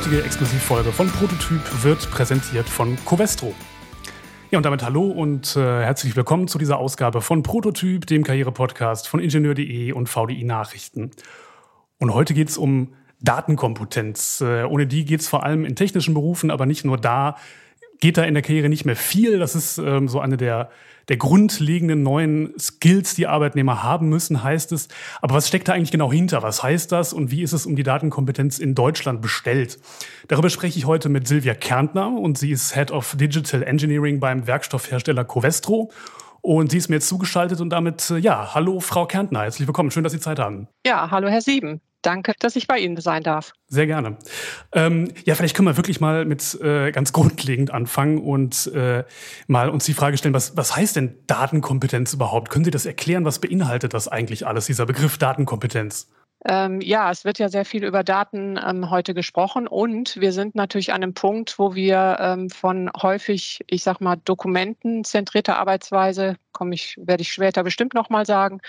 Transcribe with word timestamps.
heutige 0.00 0.24
Exklusivfolge 0.24 0.92
von 0.92 1.08
Prototyp 1.10 1.60
wird 1.82 2.10
präsentiert 2.10 2.66
von 2.66 2.96
Covestro. 3.04 3.52
Ja, 4.50 4.58
und 4.58 4.64
damit 4.64 4.82
hallo 4.82 5.02
und 5.02 5.56
äh, 5.56 5.60
herzlich 5.60 6.16
willkommen 6.16 6.48
zu 6.48 6.56
dieser 6.56 6.78
Ausgabe 6.78 7.20
von 7.20 7.42
Prototyp, 7.42 8.06
dem 8.06 8.24
Karriere-Podcast 8.24 9.06
von 9.08 9.20
Ingenieur.de 9.20 9.92
und 9.92 10.08
VDI 10.08 10.44
Nachrichten. 10.44 11.10
Und 11.98 12.14
heute 12.14 12.32
geht 12.32 12.48
es 12.48 12.56
um 12.56 12.94
Datenkompetenz. 13.20 14.40
Äh, 14.40 14.64
ohne 14.64 14.86
die 14.86 15.04
geht 15.04 15.20
es 15.20 15.28
vor 15.28 15.42
allem 15.42 15.66
in 15.66 15.76
technischen 15.76 16.14
Berufen, 16.14 16.50
aber 16.50 16.64
nicht 16.64 16.86
nur 16.86 16.96
da. 16.96 17.36
Geht 18.00 18.16
da 18.16 18.24
in 18.24 18.34
der 18.34 18.42
Karriere 18.42 18.68
nicht 18.68 18.84
mehr 18.84 18.96
viel. 18.96 19.38
Das 19.38 19.54
ist 19.54 19.78
ähm, 19.78 20.08
so 20.08 20.20
eine 20.20 20.36
der 20.36 20.70
der 21.10 21.16
grundlegenden 21.16 22.04
neuen 22.04 22.54
Skills, 22.56 23.16
die 23.16 23.26
Arbeitnehmer 23.26 23.82
haben 23.82 24.08
müssen, 24.08 24.44
heißt 24.44 24.70
es. 24.70 24.88
Aber 25.20 25.34
was 25.34 25.48
steckt 25.48 25.66
da 25.66 25.72
eigentlich 25.72 25.90
genau 25.90 26.12
hinter? 26.12 26.44
Was 26.44 26.62
heißt 26.62 26.92
das 26.92 27.12
und 27.12 27.32
wie 27.32 27.42
ist 27.42 27.52
es 27.52 27.66
um 27.66 27.74
die 27.74 27.82
Datenkompetenz 27.82 28.60
in 28.60 28.76
Deutschland 28.76 29.20
bestellt? 29.20 29.80
Darüber 30.28 30.50
spreche 30.50 30.78
ich 30.78 30.86
heute 30.86 31.08
mit 31.08 31.26
Silvia 31.26 31.54
Kärntner 31.54 32.12
und 32.12 32.38
sie 32.38 32.52
ist 32.52 32.74
Head 32.74 32.92
of 32.92 33.16
Digital 33.16 33.64
Engineering 33.64 34.20
beim 34.20 34.46
Werkstoffhersteller 34.46 35.24
Covestro. 35.24 35.90
Und 36.42 36.70
sie 36.70 36.78
ist 36.78 36.88
mir 36.88 36.96
jetzt 36.96 37.08
zugeschaltet 37.08 37.60
und 37.60 37.70
damit, 37.70 38.08
äh, 38.10 38.18
ja, 38.18 38.54
hallo 38.54 38.78
Frau 38.78 39.04
Kärntner, 39.04 39.42
herzlich 39.42 39.66
willkommen, 39.66 39.90
schön, 39.90 40.04
dass 40.04 40.12
Sie 40.12 40.20
Zeit 40.20 40.38
haben. 40.38 40.68
Ja, 40.86 41.10
hallo 41.10 41.28
Herr 41.28 41.42
Sieben. 41.42 41.82
Danke, 42.02 42.32
dass 42.38 42.56
ich 42.56 42.66
bei 42.66 42.78
Ihnen 42.78 42.98
sein 43.00 43.22
darf. 43.22 43.52
Sehr 43.68 43.86
gerne. 43.86 44.16
Ähm, 44.72 45.12
ja, 45.24 45.34
vielleicht 45.34 45.54
können 45.54 45.68
wir 45.68 45.76
wirklich 45.76 46.00
mal 46.00 46.24
mit 46.24 46.58
äh, 46.60 46.92
ganz 46.92 47.12
grundlegend 47.12 47.72
anfangen 47.72 48.18
und 48.18 48.66
äh, 48.68 49.04
mal 49.46 49.68
uns 49.68 49.84
die 49.84 49.94
Frage 49.94 50.16
stellen, 50.16 50.34
was, 50.34 50.56
was 50.56 50.76
heißt 50.76 50.96
denn 50.96 51.18
Datenkompetenz 51.26 52.14
überhaupt? 52.14 52.50
Können 52.50 52.64
Sie 52.64 52.70
das 52.70 52.86
erklären? 52.86 53.24
Was 53.24 53.38
beinhaltet 53.38 53.94
das 53.94 54.08
eigentlich 54.08 54.46
alles, 54.46 54.66
dieser 54.66 54.86
Begriff 54.86 55.18
Datenkompetenz? 55.18 56.08
Ähm, 56.46 56.80
ja, 56.80 57.10
es 57.10 57.26
wird 57.26 57.38
ja 57.38 57.50
sehr 57.50 57.66
viel 57.66 57.84
über 57.84 58.02
Daten 58.02 58.58
ähm, 58.66 58.88
heute 58.88 59.12
gesprochen 59.12 59.68
und 59.68 60.18
wir 60.18 60.32
sind 60.32 60.54
natürlich 60.54 60.92
an 60.92 61.02
einem 61.02 61.12
Punkt, 61.12 61.58
wo 61.58 61.74
wir 61.74 62.16
ähm, 62.18 62.48
von 62.48 62.90
häufig, 63.02 63.60
ich 63.66 63.82
sag 63.82 64.00
mal, 64.00 64.16
dokumentenzentrierter 64.24 65.58
Arbeitsweise, 65.58 66.36
komme 66.52 66.74
ich, 66.74 66.96
werde 66.98 67.20
ich 67.20 67.32
später 67.32 67.62
bestimmt 67.62 67.92
nochmal 67.92 68.24
sagen, 68.24 68.62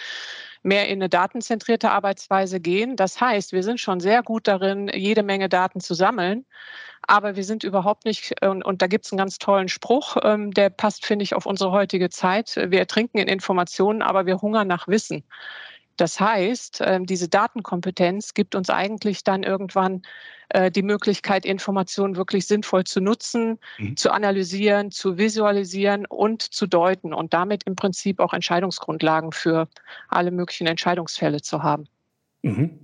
mehr 0.64 0.88
in 0.88 1.00
eine 1.00 1.10
datenzentrierte 1.10 1.92
Arbeitsweise 1.92 2.60
gehen. 2.60 2.96
Das 2.96 3.20
heißt, 3.20 3.52
wir 3.52 3.64
sind 3.64 3.80
schon 3.80 4.00
sehr 4.00 4.24
gut 4.24 4.48
darin, 4.48 4.90
jede 4.94 5.24
Menge 5.24 5.50
Daten 5.50 5.80
zu 5.80 5.94
sammeln. 5.94 6.46
Aber 7.08 7.36
wir 7.36 7.44
sind 7.44 7.64
überhaupt 7.64 8.06
nicht, 8.06 8.44
und, 8.46 8.64
und 8.64 8.82
da 8.82 8.88
gibt 8.88 9.06
es 9.06 9.12
einen 9.12 9.18
ganz 9.18 9.40
tollen 9.40 9.70
Spruch, 9.70 10.18
ähm, 10.24 10.52
der 10.52 10.70
passt, 10.70 11.06
finde 11.06 11.24
ich, 11.24 11.34
auf 11.34 11.48
unsere 11.48 11.72
heutige 11.72 12.10
Zeit. 12.10 12.56
Wir 12.56 12.80
ertrinken 12.80 13.18
in 13.18 13.28
Informationen, 13.28 14.02
aber 14.04 14.28
wir 14.28 14.42
hungern 14.42 14.68
nach 14.68 14.88
Wissen. 14.88 15.24
Das 15.98 16.20
heißt, 16.20 16.82
ähm, 16.86 17.06
diese 17.06 17.28
Datenkompetenz 17.28 18.34
gibt 18.34 18.56
uns 18.56 18.70
eigentlich 18.70 19.24
dann 19.24 19.44
irgendwann 19.44 20.02
äh, 20.50 20.72
die 20.72 20.82
Möglichkeit, 20.82 21.46
Informationen 21.46 22.16
wirklich 22.16 22.48
sinnvoll 22.48 22.84
zu 22.84 23.02
nutzen, 23.02 23.60
mhm. 23.78 23.96
zu 23.98 24.12
analysieren, 24.12 24.92
zu 24.92 25.18
visualisieren 25.18 26.06
und 26.06 26.42
zu 26.42 26.68
deuten 26.68 27.14
und 27.14 27.34
damit 27.34 27.64
im 27.64 27.76
Prinzip 27.76 28.20
auch 28.20 28.34
Entscheidungsgrundlagen 28.34 29.32
für 29.32 29.68
alle 30.10 30.32
möglichen 30.32 30.68
Entscheidungsfälle 30.68 31.42
zu 31.42 31.64
haben. 31.64 31.86
Mhm. 32.42 32.80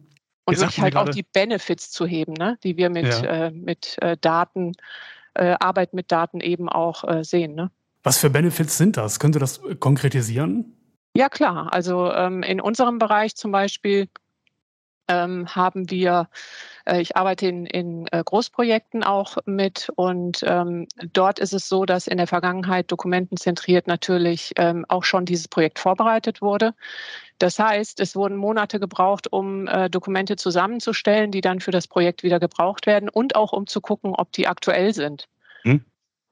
Und 0.45 0.59
wirklich 0.59 0.79
halt 0.79 0.95
auch 0.95 1.09
die 1.09 1.23
Benefits 1.23 1.91
zu 1.91 2.05
heben, 2.05 2.33
ne, 2.33 2.57
die 2.63 2.77
wir 2.77 2.89
mit, 2.89 3.07
ja. 3.07 3.47
äh, 3.47 3.51
mit 3.51 3.97
äh, 4.01 4.15
Daten, 4.15 4.73
äh, 5.33 5.55
Arbeit 5.59 5.93
mit 5.93 6.09
Daten 6.11 6.39
eben 6.39 6.69
auch 6.69 7.03
äh, 7.03 7.25
sehen. 7.25 7.53
Ne? 7.53 7.69
Was 8.03 8.19
für 8.19 8.29
Benefits 8.29 8.77
sind 8.77 8.95
das? 8.95 9.19
Können 9.19 9.33
Sie 9.33 9.39
das 9.39 9.59
konkretisieren? 9.81 10.73
Ja, 11.17 11.29
klar. 11.29 11.73
Also 11.73 12.13
ähm, 12.13 12.43
in 12.43 12.61
unserem 12.61 12.99
Bereich 12.99 13.35
zum 13.35 13.51
Beispiel 13.51 14.07
ähm, 15.07 15.47
haben 15.47 15.89
wir, 15.89 16.29
äh, 16.85 17.01
ich 17.01 17.17
arbeite 17.17 17.47
in, 17.47 17.65
in 17.65 18.05
äh, 18.11 18.21
Großprojekten 18.23 19.03
auch 19.03 19.37
mit 19.47 19.91
und 19.95 20.43
ähm, 20.45 20.85
dort 21.13 21.39
ist 21.39 21.53
es 21.53 21.67
so, 21.67 21.85
dass 21.85 22.05
in 22.05 22.17
der 22.17 22.27
Vergangenheit 22.27 22.91
dokumentenzentriert 22.91 23.87
natürlich 23.87 24.51
ähm, 24.57 24.85
auch 24.89 25.03
schon 25.03 25.25
dieses 25.25 25.47
Projekt 25.47 25.79
vorbereitet 25.79 26.43
wurde. 26.43 26.75
Das 27.39 27.57
heißt, 27.57 27.99
es 27.99 28.15
wurden 28.15 28.37
Monate 28.37 28.79
gebraucht, 28.79 29.33
um 29.33 29.65
äh, 29.65 29.89
Dokumente 29.89 30.35
zusammenzustellen, 30.35 31.31
die 31.31 31.41
dann 31.41 31.61
für 31.61 31.71
das 31.71 31.87
Projekt 31.87 32.21
wieder 32.21 32.39
gebraucht 32.39 32.85
werden 32.85 33.09
und 33.09 33.35
auch 33.35 33.53
um 33.53 33.65
zu 33.65 33.81
gucken, 33.81 34.13
ob 34.13 34.31
die 34.33 34.47
aktuell 34.47 34.93
sind. 34.93 35.27
Hm. 35.63 35.83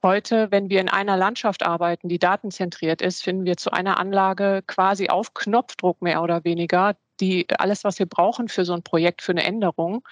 Heute, 0.05 0.51
wenn 0.51 0.69
wir 0.69 0.81
in 0.81 0.89
einer 0.89 1.17
Landschaft 1.17 1.65
arbeiten, 1.65 2.09
die 2.09 2.19
datenzentriert 2.19 3.01
ist, 3.01 3.23
finden 3.23 3.43
wir 3.45 3.57
zu 3.57 3.71
einer 3.71 3.97
Anlage 3.99 4.61
quasi 4.67 5.09
auf 5.09 5.33
Knopfdruck 5.33 5.99
mehr 6.03 6.21
oder 6.21 6.43
weniger 6.43 6.95
die 7.19 7.47
alles, 7.57 7.83
was 7.83 7.97
wir 7.97 8.05
brauchen 8.05 8.47
für 8.47 8.65
so 8.65 8.73
ein 8.73 8.83
Projekt, 8.83 9.23
für 9.23 9.31
eine 9.31 9.43
Änderung. 9.43 10.07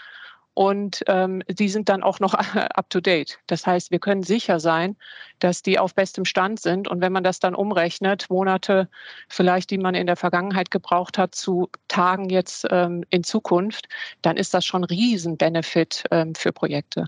Und 0.56 1.04
ähm, 1.06 1.44
die 1.48 1.70
sind 1.70 1.90
dann 1.90 2.02
auch 2.02 2.20
noch 2.20 2.34
up 2.56 2.90
to 2.90 3.02
date. 3.02 3.38
Das 3.46 3.68
heißt, 3.68 3.92
wir 3.92 4.00
können 4.00 4.24
sicher 4.24 4.60
sein, 4.60 4.98
dass 5.38 5.62
die 5.62 5.78
auf 5.78 5.94
bestem 5.94 6.26
Stand 6.26 6.60
sind. 6.60 6.88
Und 6.88 7.00
wenn 7.02 7.14
man 7.14 7.24
das 7.24 7.38
dann 7.38 7.54
umrechnet, 7.54 8.32
Monate 8.32 8.90
vielleicht, 9.30 9.70
die 9.70 9.78
man 9.78 9.94
in 9.94 10.08
der 10.08 10.16
Vergangenheit 10.16 10.72
gebraucht 10.72 11.20
hat, 11.20 11.36
zu 11.36 11.70
Tagen 11.88 12.32
jetzt 12.32 12.66
ähm, 12.72 13.04
in 13.12 13.24
Zukunft, 13.24 13.90
dann 14.24 14.38
ist 14.38 14.56
das 14.56 14.66
schon 14.66 14.82
ein 14.82 14.86
Riesen-Benefit 14.86 16.06
ähm, 16.10 16.34
für 16.34 16.52
Projekte. 16.52 17.06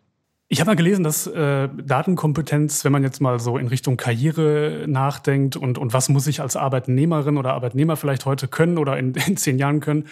Ich 0.48 0.60
habe 0.60 0.70
mal 0.70 0.76
gelesen, 0.76 1.04
dass 1.04 1.26
äh, 1.26 1.70
Datenkompetenz, 1.76 2.86
wenn 2.86 2.92
man 2.92 3.02
jetzt 3.02 3.20
mal 3.20 3.40
so 3.40 3.58
in 3.58 3.66
Richtung 3.66 3.98
Karriere 3.98 4.86
nachdenkt 4.88 5.56
und, 5.56 5.80
und 5.80 5.92
was 5.92 6.08
muss 6.08 6.28
ich 6.28 6.40
als 6.40 6.56
Arbeitnehmerin 6.56 7.38
oder 7.38 7.56
Arbeitnehmer 7.56 7.96
vielleicht 7.96 8.28
heute 8.28 8.48
können 8.48 8.78
oder 8.78 8.96
in, 8.96 9.16
in 9.28 9.38
zehn 9.38 9.58
Jahren 9.58 9.80
können, 9.80 10.06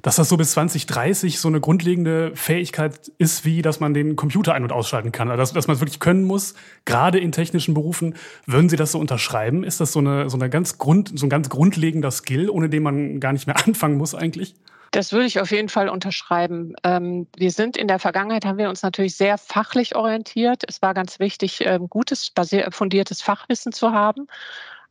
dass 0.00 0.14
das 0.14 0.28
so 0.28 0.36
bis 0.36 0.52
2030 0.52 1.40
so 1.40 1.48
eine 1.48 1.60
grundlegende 1.60 2.30
Fähigkeit 2.36 3.10
ist, 3.18 3.44
wie 3.44 3.62
dass 3.62 3.80
man 3.80 3.92
den 3.92 4.14
Computer 4.14 4.54
ein- 4.54 4.62
und 4.62 4.70
ausschalten 4.70 5.10
kann. 5.10 5.28
Also 5.28 5.40
dass, 5.40 5.52
dass 5.54 5.66
man 5.66 5.74
es 5.74 5.80
wirklich 5.80 5.98
können 5.98 6.22
muss, 6.22 6.54
gerade 6.84 7.18
in 7.18 7.32
technischen 7.32 7.74
Berufen. 7.74 8.14
Würden 8.46 8.68
Sie 8.68 8.76
das 8.76 8.92
so 8.92 9.00
unterschreiben? 9.00 9.64
Ist 9.64 9.80
das 9.80 9.90
so, 9.90 9.98
eine, 9.98 10.30
so, 10.30 10.38
eine 10.38 10.48
ganz 10.50 10.78
Grund, 10.78 11.18
so 11.18 11.26
ein 11.26 11.30
ganz 11.30 11.48
grundlegender 11.48 12.12
Skill, 12.12 12.48
ohne 12.48 12.68
den 12.68 12.84
man 12.84 13.18
gar 13.18 13.32
nicht 13.32 13.48
mehr 13.48 13.56
anfangen 13.66 13.96
muss 13.96 14.14
eigentlich? 14.14 14.54
Das 14.90 15.12
würde 15.12 15.26
ich 15.26 15.40
auf 15.40 15.50
jeden 15.52 15.68
Fall 15.68 15.88
unterschreiben. 15.88 16.74
Ähm, 16.82 17.28
wir 17.36 17.52
sind 17.52 17.76
in 17.76 17.86
der 17.86 17.98
Vergangenheit, 17.98 18.44
haben 18.44 18.58
wir 18.58 18.68
uns 18.68 18.82
natürlich 18.82 19.16
sehr 19.16 19.38
fachlich 19.38 19.94
orientiert. 19.94 20.64
Es 20.66 20.82
war 20.82 20.94
ganz 20.94 21.20
wichtig, 21.20 21.64
ähm, 21.64 21.88
gutes, 21.88 22.32
fundiertes 22.70 23.22
Fachwissen 23.22 23.72
zu 23.72 23.92
haben. 23.92 24.26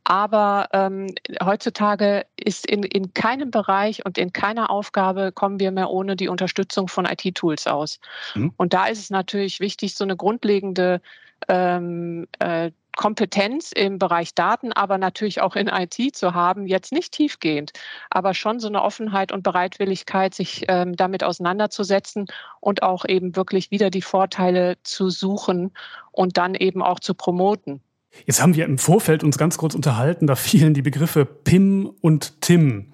Aber 0.04 0.68
ähm, 0.72 1.14
heutzutage 1.44 2.24
ist 2.36 2.66
in, 2.66 2.82
in 2.82 3.12
keinem 3.12 3.50
Bereich 3.50 4.04
und 4.06 4.16
in 4.16 4.32
keiner 4.32 4.70
Aufgabe 4.70 5.30
kommen 5.32 5.60
wir 5.60 5.70
mehr 5.70 5.90
ohne 5.90 6.16
die 6.16 6.28
Unterstützung 6.28 6.88
von 6.88 7.04
IT-Tools 7.04 7.66
aus. 7.66 8.00
Mhm. 8.34 8.52
Und 8.56 8.72
da 8.72 8.86
ist 8.86 8.98
es 8.98 9.10
natürlich 9.10 9.60
wichtig, 9.60 9.94
so 9.94 10.04
eine 10.04 10.16
grundlegende 10.16 11.02
ähm, 11.48 12.26
äh, 12.38 12.70
Kompetenz 12.96 13.72
im 13.72 13.98
Bereich 13.98 14.34
Daten, 14.34 14.72
aber 14.72 14.98
natürlich 14.98 15.40
auch 15.40 15.56
in 15.56 15.68
IT 15.68 16.14
zu 16.14 16.34
haben, 16.34 16.66
jetzt 16.66 16.92
nicht 16.92 17.12
tiefgehend, 17.12 17.72
aber 18.10 18.34
schon 18.34 18.60
so 18.60 18.68
eine 18.68 18.82
Offenheit 18.82 19.32
und 19.32 19.42
Bereitwilligkeit, 19.42 20.34
sich 20.34 20.64
ähm, 20.68 20.96
damit 20.96 21.24
auseinanderzusetzen 21.24 22.26
und 22.60 22.82
auch 22.82 23.04
eben 23.06 23.36
wirklich 23.36 23.70
wieder 23.70 23.90
die 23.90 24.02
Vorteile 24.02 24.76
zu 24.82 25.10
suchen 25.10 25.72
und 26.12 26.36
dann 26.36 26.54
eben 26.54 26.82
auch 26.82 27.00
zu 27.00 27.14
promoten. 27.14 27.80
Jetzt 28.26 28.42
haben 28.42 28.54
wir 28.54 28.64
im 28.64 28.78
Vorfeld 28.78 29.22
uns 29.22 29.38
ganz 29.38 29.56
kurz 29.56 29.74
unterhalten, 29.74 30.26
da 30.26 30.34
fielen 30.34 30.74
die 30.74 30.82
Begriffe 30.82 31.24
PIM 31.24 31.90
und 32.00 32.40
TIM. 32.40 32.89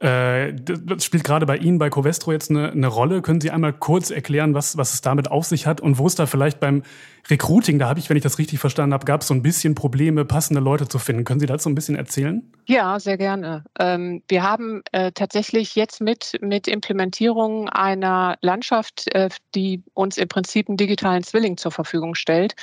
Äh, 0.00 0.54
das 0.54 1.04
spielt 1.04 1.24
gerade 1.24 1.44
bei 1.44 1.56
Ihnen, 1.56 1.78
bei 1.78 1.90
Covestro 1.90 2.30
jetzt 2.30 2.50
eine, 2.50 2.70
eine, 2.70 2.86
Rolle. 2.86 3.20
Können 3.20 3.40
Sie 3.40 3.50
einmal 3.50 3.72
kurz 3.72 4.10
erklären, 4.10 4.54
was, 4.54 4.76
was 4.76 4.94
es 4.94 5.00
damit 5.00 5.30
auf 5.30 5.44
sich 5.44 5.66
hat 5.66 5.80
und 5.80 5.98
wo 5.98 6.06
es 6.06 6.14
da 6.14 6.26
vielleicht 6.26 6.60
beim 6.60 6.82
Recruiting, 7.28 7.78
da 7.78 7.88
habe 7.88 7.98
ich, 7.98 8.08
wenn 8.08 8.16
ich 8.16 8.22
das 8.22 8.38
richtig 8.38 8.60
verstanden 8.60 8.94
habe, 8.94 9.04
gab 9.04 9.22
es 9.22 9.26
so 9.26 9.34
ein 9.34 9.42
bisschen 9.42 9.74
Probleme, 9.74 10.24
passende 10.24 10.60
Leute 10.60 10.88
zu 10.88 10.98
finden. 10.98 11.24
Können 11.24 11.40
Sie 11.40 11.46
dazu 11.46 11.68
ein 11.68 11.74
bisschen 11.74 11.96
erzählen? 11.96 12.42
Ja, 12.66 13.00
sehr 13.00 13.18
gerne. 13.18 13.64
Ähm, 13.78 14.22
wir 14.28 14.44
haben 14.44 14.82
äh, 14.92 15.10
tatsächlich 15.12 15.74
jetzt 15.74 16.00
mit, 16.00 16.38
mit 16.40 16.68
Implementierung 16.68 17.68
einer 17.68 18.38
Landschaft, 18.40 19.12
äh, 19.14 19.28
die 19.54 19.82
uns 19.94 20.16
im 20.16 20.28
Prinzip 20.28 20.68
einen 20.68 20.76
digitalen 20.76 21.24
Zwilling 21.24 21.56
zur 21.56 21.72
Verfügung 21.72 22.14
stellt, 22.14 22.54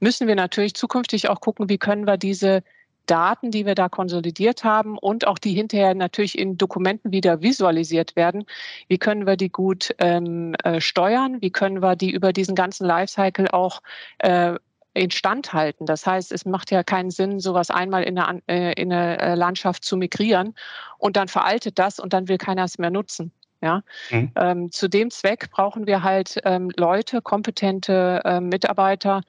müssen 0.00 0.26
wir 0.26 0.36
natürlich 0.36 0.74
zukünftig 0.74 1.28
auch 1.28 1.40
gucken, 1.40 1.68
wie 1.68 1.78
können 1.78 2.06
wir 2.06 2.16
diese 2.16 2.62
Daten, 3.10 3.50
die 3.50 3.66
wir 3.66 3.74
da 3.74 3.88
konsolidiert 3.88 4.64
haben 4.64 4.98
und 4.98 5.26
auch 5.26 5.38
die 5.38 5.52
hinterher 5.52 5.94
natürlich 5.94 6.38
in 6.38 6.56
Dokumenten 6.58 7.12
wieder 7.12 7.42
visualisiert 7.42 8.16
werden. 8.16 8.44
Wie 8.86 8.98
können 8.98 9.26
wir 9.26 9.36
die 9.36 9.50
gut 9.50 9.94
ähm, 9.98 10.54
äh, 10.62 10.80
steuern? 10.80 11.40
Wie 11.40 11.50
können 11.50 11.82
wir 11.82 11.96
die 11.96 12.10
über 12.10 12.32
diesen 12.32 12.54
ganzen 12.54 12.86
Lifecycle 12.86 13.48
auch 13.50 13.82
äh, 14.18 14.54
instand 14.94 15.52
halten. 15.52 15.86
Das 15.86 16.06
heißt, 16.06 16.32
es 16.32 16.44
macht 16.44 16.70
ja 16.70 16.82
keinen 16.82 17.10
Sinn, 17.10 17.40
sowas 17.40 17.70
einmal 17.70 18.02
in 18.02 18.18
eine, 18.18 18.42
äh, 18.48 18.72
in 18.72 18.92
eine 18.92 19.18
äh, 19.18 19.34
Landschaft 19.34 19.84
zu 19.84 19.96
migrieren 19.96 20.54
und 20.98 21.16
dann 21.16 21.28
veraltet 21.28 21.78
das 21.78 21.98
und 22.00 22.12
dann 22.12 22.28
will 22.28 22.38
keiner 22.38 22.64
es 22.64 22.78
mehr 22.78 22.90
nutzen. 22.90 23.32
Ja, 23.60 23.82
mhm. 24.10 24.30
ähm, 24.36 24.70
zu 24.70 24.88
dem 24.88 25.10
Zweck 25.10 25.50
brauchen 25.50 25.88
wir 25.88 26.04
halt 26.04 26.40
ähm, 26.44 26.70
Leute, 26.76 27.20
kompetente 27.20 28.22
äh, 28.24 28.40
Mitarbeiter, 28.40 29.22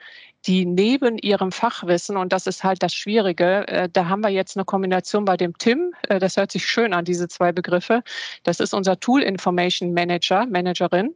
die 0.45 0.65
neben 0.65 1.17
ihrem 1.17 1.51
Fachwissen, 1.51 2.15
und 2.15 2.31
das 2.31 2.45
ist 2.45 2.63
halt 2.63 2.83
das 2.83 2.93
Schwierige, 2.93 3.67
äh, 3.67 3.89
da 3.91 4.07
haben 4.07 4.21
wir 4.21 4.29
jetzt 4.29 4.55
eine 4.55 4.65
Kombination 4.65 5.25
bei 5.25 5.35
dem 5.35 5.57
Tim, 5.57 5.93
äh, 6.07 6.19
das 6.19 6.37
hört 6.37 6.51
sich 6.51 6.65
schön 6.65 6.93
an, 6.93 7.05
diese 7.05 7.27
zwei 7.27 7.51
Begriffe. 7.51 8.03
Das 8.43 8.59
ist 8.59 8.73
unser 8.73 8.99
Tool 8.99 9.23
Information 9.23 9.93
Manager, 9.93 10.45
Managerin. 10.45 11.15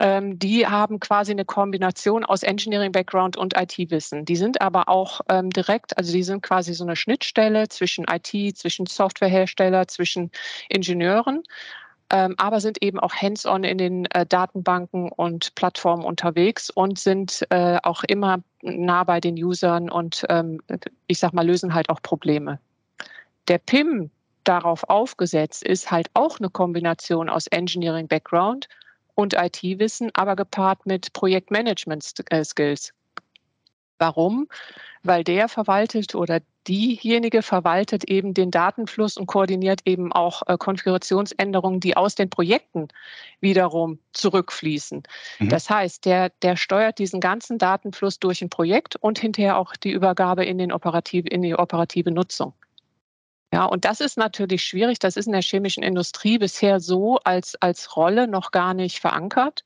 ähm, 0.00 0.38
die 0.38 0.66
haben 0.66 1.00
quasi 1.00 1.32
eine 1.32 1.44
Kombination 1.44 2.24
aus 2.24 2.44
Engineering-Background 2.44 3.36
und 3.36 3.56
IT-Wissen. 3.56 4.24
Die 4.24 4.36
sind 4.36 4.60
aber 4.60 4.88
auch 4.88 5.22
ähm, 5.28 5.50
direkt, 5.50 5.98
also 5.98 6.12
die 6.12 6.22
sind 6.22 6.42
quasi 6.42 6.72
so 6.74 6.84
eine 6.84 6.94
Schnittstelle 6.94 7.68
zwischen 7.68 8.06
IT, 8.08 8.56
zwischen 8.56 8.86
Softwarehersteller, 8.86 9.88
zwischen 9.88 10.30
Ingenieuren. 10.68 11.42
Ähm, 12.10 12.34
aber 12.38 12.60
sind 12.60 12.82
eben 12.82 12.98
auch 12.98 13.14
hands-on 13.14 13.64
in 13.64 13.76
den 13.76 14.06
äh, 14.06 14.24
Datenbanken 14.24 15.12
und 15.12 15.54
Plattformen 15.54 16.04
unterwegs 16.04 16.70
und 16.70 16.98
sind 16.98 17.46
äh, 17.50 17.78
auch 17.82 18.02
immer 18.04 18.38
nah 18.62 19.04
bei 19.04 19.20
den 19.20 19.34
Usern 19.36 19.90
und 19.90 20.24
ähm, 20.30 20.60
ich 21.06 21.18
sag 21.18 21.34
mal, 21.34 21.46
lösen 21.46 21.74
halt 21.74 21.90
auch 21.90 22.00
Probleme. 22.00 22.58
Der 23.48 23.58
PIM 23.58 24.10
darauf 24.44 24.88
aufgesetzt 24.88 25.62
ist 25.62 25.90
halt 25.90 26.08
auch 26.14 26.38
eine 26.38 26.48
Kombination 26.48 27.28
aus 27.28 27.46
Engineering 27.48 28.08
Background 28.08 28.68
und 29.14 29.34
IT-Wissen, 29.34 30.10
aber 30.14 30.36
gepaart 30.36 30.86
mit 30.86 31.12
Projektmanagement-Skills. 31.12 32.94
Warum? 33.98 34.48
Weil 35.02 35.24
der 35.24 35.48
verwaltet 35.48 36.14
oder 36.14 36.40
diejenige 36.66 37.42
verwaltet 37.42 38.04
eben 38.04 38.34
den 38.34 38.50
Datenfluss 38.50 39.16
und 39.16 39.26
koordiniert 39.26 39.80
eben 39.86 40.12
auch 40.12 40.42
äh, 40.46 40.56
Konfigurationsänderungen, 40.58 41.80
die 41.80 41.96
aus 41.96 42.14
den 42.14 42.28
Projekten 42.28 42.88
wiederum 43.40 43.98
zurückfließen. 44.12 45.02
Mhm. 45.38 45.48
Das 45.48 45.70
heißt, 45.70 46.04
der, 46.04 46.30
der 46.42 46.56
steuert 46.56 46.98
diesen 46.98 47.20
ganzen 47.20 47.58
Datenfluss 47.58 48.18
durch 48.18 48.42
ein 48.42 48.50
Projekt 48.50 48.96
und 48.96 49.18
hinterher 49.18 49.56
auch 49.56 49.74
die 49.76 49.92
Übergabe 49.92 50.44
in, 50.44 50.58
den 50.58 50.72
operative, 50.72 51.28
in 51.28 51.42
die 51.42 51.54
operative 51.54 52.10
Nutzung. 52.10 52.52
Ja, 53.52 53.64
und 53.64 53.86
das 53.86 54.00
ist 54.00 54.18
natürlich 54.18 54.62
schwierig. 54.62 54.98
Das 54.98 55.16
ist 55.16 55.26
in 55.26 55.32
der 55.32 55.40
chemischen 55.40 55.82
Industrie 55.82 56.36
bisher 56.36 56.80
so 56.80 57.18
als, 57.24 57.56
als 57.62 57.96
Rolle 57.96 58.28
noch 58.28 58.50
gar 58.50 58.74
nicht 58.74 59.00
verankert. 59.00 59.64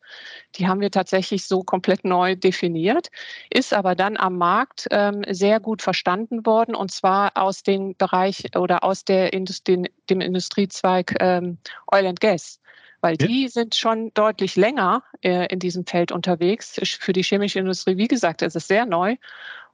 Die 0.55 0.69
haben 0.69 0.81
wir 0.81 0.93
tatsächlich 0.93 1.47
so 1.47 1.65
komplett 1.65 2.05
neu 2.05 2.37
definiert, 2.37 3.11
ist 3.51 3.73
aber 3.75 3.97
dann 3.97 4.17
am 4.17 4.39
Markt 4.39 4.87
ähm, 4.93 5.25
sehr 5.29 5.59
gut 5.59 5.83
verstanden 5.83 6.47
worden 6.47 6.77
und 6.77 6.93
zwar 6.93 7.33
aus 7.37 7.65
dem 7.65 7.97
Bereich 7.97 8.57
oder 8.57 8.85
aus 8.85 9.05
der 9.05 9.33
Industrie, 9.33 9.91
dem 10.09 10.21
Industriezweig 10.21 11.17
ähm, 11.21 11.59
Oil 11.91 12.07
and 12.07 12.21
Gas 12.21 12.61
weil 13.03 13.17
die 13.17 13.49
sind 13.49 13.75
schon 13.75 14.15
deutlich 14.15 14.55
länger 14.55 15.03
äh, 15.23 15.47
in 15.49 15.59
diesem 15.59 15.85
Feld 15.85 16.13
unterwegs. 16.13 16.81
Für 17.01 17.13
die 17.13 17.25
chemische 17.25 17.59
Industrie, 17.59 17.97
wie 17.97 18.07
gesagt, 18.07 18.43
ist 18.43 18.55
es 18.55 18.69
sehr 18.69 18.87
neu. 18.87 19.17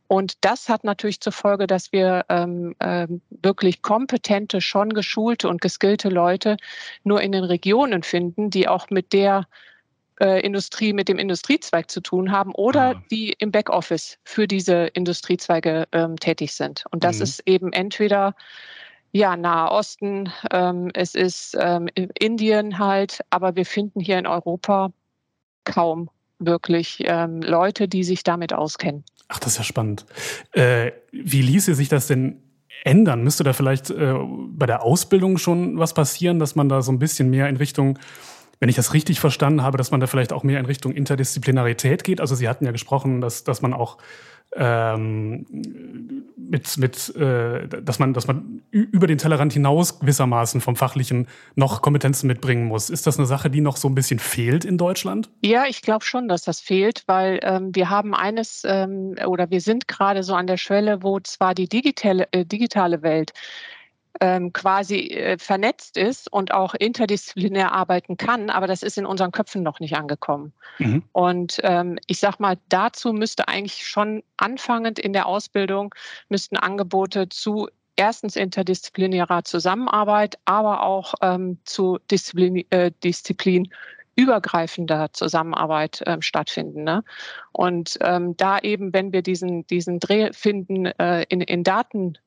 Und 0.08 0.38
das 0.40 0.70
hat 0.70 0.84
natürlich 0.84 1.20
zur 1.20 1.32
Folge, 1.32 1.66
dass 1.66 1.92
wir 1.92 2.24
ähm, 2.30 2.74
ähm, 2.80 3.20
wirklich 3.30 3.82
kompetente, 3.82 4.60
schon 4.62 4.94
geschulte 4.94 5.48
und 5.48 5.60
geskillte 5.60 6.08
Leute 6.08 6.56
nur 7.04 7.20
in 7.20 7.32
den 7.32 7.44
Regionen 7.44 8.02
finden, 8.02 8.48
die 8.48 8.68
auch 8.68 8.88
mit 8.88 9.12
der 9.12 9.46
äh, 10.18 10.40
Industrie, 10.40 10.94
mit 10.94 11.08
dem 11.08 11.18
Industriezweig 11.18 11.90
zu 11.90 12.00
tun 12.00 12.32
haben 12.32 12.54
oder 12.54 12.96
ah. 12.96 13.02
die 13.10 13.34
im 13.38 13.52
Backoffice 13.52 14.18
für 14.24 14.48
diese 14.48 14.86
Industriezweige 14.86 15.86
ähm, 15.92 16.16
tätig 16.16 16.54
sind. 16.54 16.84
Und 16.90 17.04
das 17.04 17.18
mhm. 17.18 17.22
ist 17.22 17.42
eben 17.46 17.72
entweder 17.72 18.34
ja, 19.12 19.36
Nahe 19.36 19.70
Osten, 19.70 20.32
ähm, 20.50 20.90
es 20.94 21.14
ist 21.14 21.56
ähm, 21.58 21.88
Indien 22.18 22.78
halt, 22.78 23.20
aber 23.30 23.56
wir 23.56 23.64
finden 23.64 24.00
hier 24.00 24.18
in 24.18 24.26
Europa 24.26 24.90
kaum 25.64 26.10
wirklich 26.38 27.02
ähm, 27.06 27.40
Leute, 27.40 27.88
die 27.88 28.04
sich 28.04 28.22
damit 28.22 28.52
auskennen. 28.52 29.04
Ach, 29.28 29.38
das 29.38 29.52
ist 29.52 29.58
ja 29.58 29.64
spannend. 29.64 30.06
Äh, 30.52 30.92
wie 31.12 31.42
ließe 31.42 31.74
sich 31.74 31.88
das 31.88 32.06
denn 32.06 32.42
ändern? 32.84 33.22
Müsste 33.22 33.44
da 33.44 33.52
vielleicht 33.52 33.90
äh, 33.90 34.14
bei 34.50 34.66
der 34.66 34.82
Ausbildung 34.82 35.38
schon 35.38 35.78
was 35.78 35.92
passieren, 35.94 36.38
dass 36.38 36.56
man 36.56 36.68
da 36.68 36.80
so 36.80 36.90
ein 36.90 36.98
bisschen 36.98 37.28
mehr 37.30 37.48
in 37.48 37.56
Richtung, 37.56 37.98
wenn 38.60 38.68
ich 38.68 38.76
das 38.76 38.94
richtig 38.94 39.20
verstanden 39.20 39.62
habe, 39.62 39.78
dass 39.78 39.90
man 39.90 40.00
da 40.00 40.06
vielleicht 40.06 40.32
auch 40.32 40.42
mehr 40.42 40.58
in 40.58 40.66
Richtung 40.66 40.92
Interdisziplinarität 40.92 42.04
geht? 42.04 42.20
Also 42.20 42.34
Sie 42.34 42.48
hatten 42.48 42.64
ja 42.64 42.72
gesprochen, 42.72 43.20
dass, 43.20 43.44
dass 43.44 43.62
man 43.62 43.72
auch 43.72 43.98
ähm, 44.56 45.44
mit, 46.36 46.78
mit 46.78 47.14
äh, 47.16 47.68
dass 47.68 47.98
man, 47.98 48.14
dass 48.14 48.26
man 48.26 48.62
über 48.70 49.06
den 49.06 49.18
Tellerrand 49.18 49.52
hinaus 49.52 50.00
gewissermaßen 50.00 50.60
vom 50.60 50.74
Fachlichen 50.74 51.28
noch 51.54 51.82
Kompetenzen 51.82 52.26
mitbringen 52.26 52.64
muss. 52.64 52.88
Ist 52.88 53.06
das 53.06 53.18
eine 53.18 53.26
Sache, 53.26 53.50
die 53.50 53.60
noch 53.60 53.76
so 53.76 53.88
ein 53.88 53.94
bisschen 53.94 54.18
fehlt 54.18 54.64
in 54.64 54.78
Deutschland? 54.78 55.28
Ja, 55.42 55.66
ich 55.66 55.82
glaube 55.82 56.04
schon, 56.04 56.28
dass 56.28 56.42
das 56.42 56.60
fehlt, 56.60 57.04
weil 57.06 57.40
ähm, 57.42 57.74
wir 57.74 57.90
haben 57.90 58.14
eines 58.14 58.62
ähm, 58.64 59.16
oder 59.26 59.50
wir 59.50 59.60
sind 59.60 59.86
gerade 59.86 60.22
so 60.22 60.34
an 60.34 60.46
der 60.46 60.56
Schwelle, 60.56 61.02
wo 61.02 61.20
zwar 61.20 61.54
die 61.54 61.68
digitale, 61.68 62.26
äh, 62.32 62.46
digitale 62.46 63.02
Welt 63.02 63.32
ähm, 64.20 64.52
quasi 64.52 65.08
äh, 65.08 65.38
vernetzt 65.38 65.96
ist 65.96 66.32
und 66.32 66.52
auch 66.52 66.74
interdisziplinär 66.74 67.72
arbeiten 67.72 68.16
kann, 68.16 68.50
aber 68.50 68.66
das 68.66 68.82
ist 68.82 68.98
in 68.98 69.06
unseren 69.06 69.32
Köpfen 69.32 69.62
noch 69.62 69.80
nicht 69.80 69.96
angekommen. 69.96 70.52
Mhm. 70.78 71.02
Und 71.12 71.60
ähm, 71.62 71.98
ich 72.06 72.18
sage 72.20 72.36
mal, 72.40 72.58
dazu 72.68 73.12
müsste 73.12 73.48
eigentlich 73.48 73.86
schon 73.86 74.22
anfangend 74.36 74.98
in 74.98 75.12
der 75.12 75.26
Ausbildung 75.26 75.94
müssten 76.28 76.56
Angebote 76.56 77.28
zu 77.28 77.68
erstens 77.96 78.36
interdisziplinärer 78.36 79.44
Zusammenarbeit, 79.44 80.38
aber 80.44 80.82
auch 80.82 81.14
ähm, 81.20 81.58
zu 81.64 81.98
Disziplin, 82.10 82.64
äh, 82.70 82.92
Disziplin 83.02 83.68
übergreifender 84.14 85.12
Zusammenarbeit 85.12 86.02
ähm, 86.06 86.22
stattfinden. 86.22 86.82
Ne? 86.82 87.04
Und 87.52 87.98
ähm, 88.00 88.36
da 88.36 88.58
eben, 88.58 88.92
wenn 88.92 89.12
wir 89.12 89.22
diesen, 89.22 89.66
diesen 89.68 90.00
Dreh 90.00 90.32
finden 90.32 90.86
äh, 90.86 91.24
in, 91.28 91.40
in 91.40 91.62
Daten, 91.62 92.18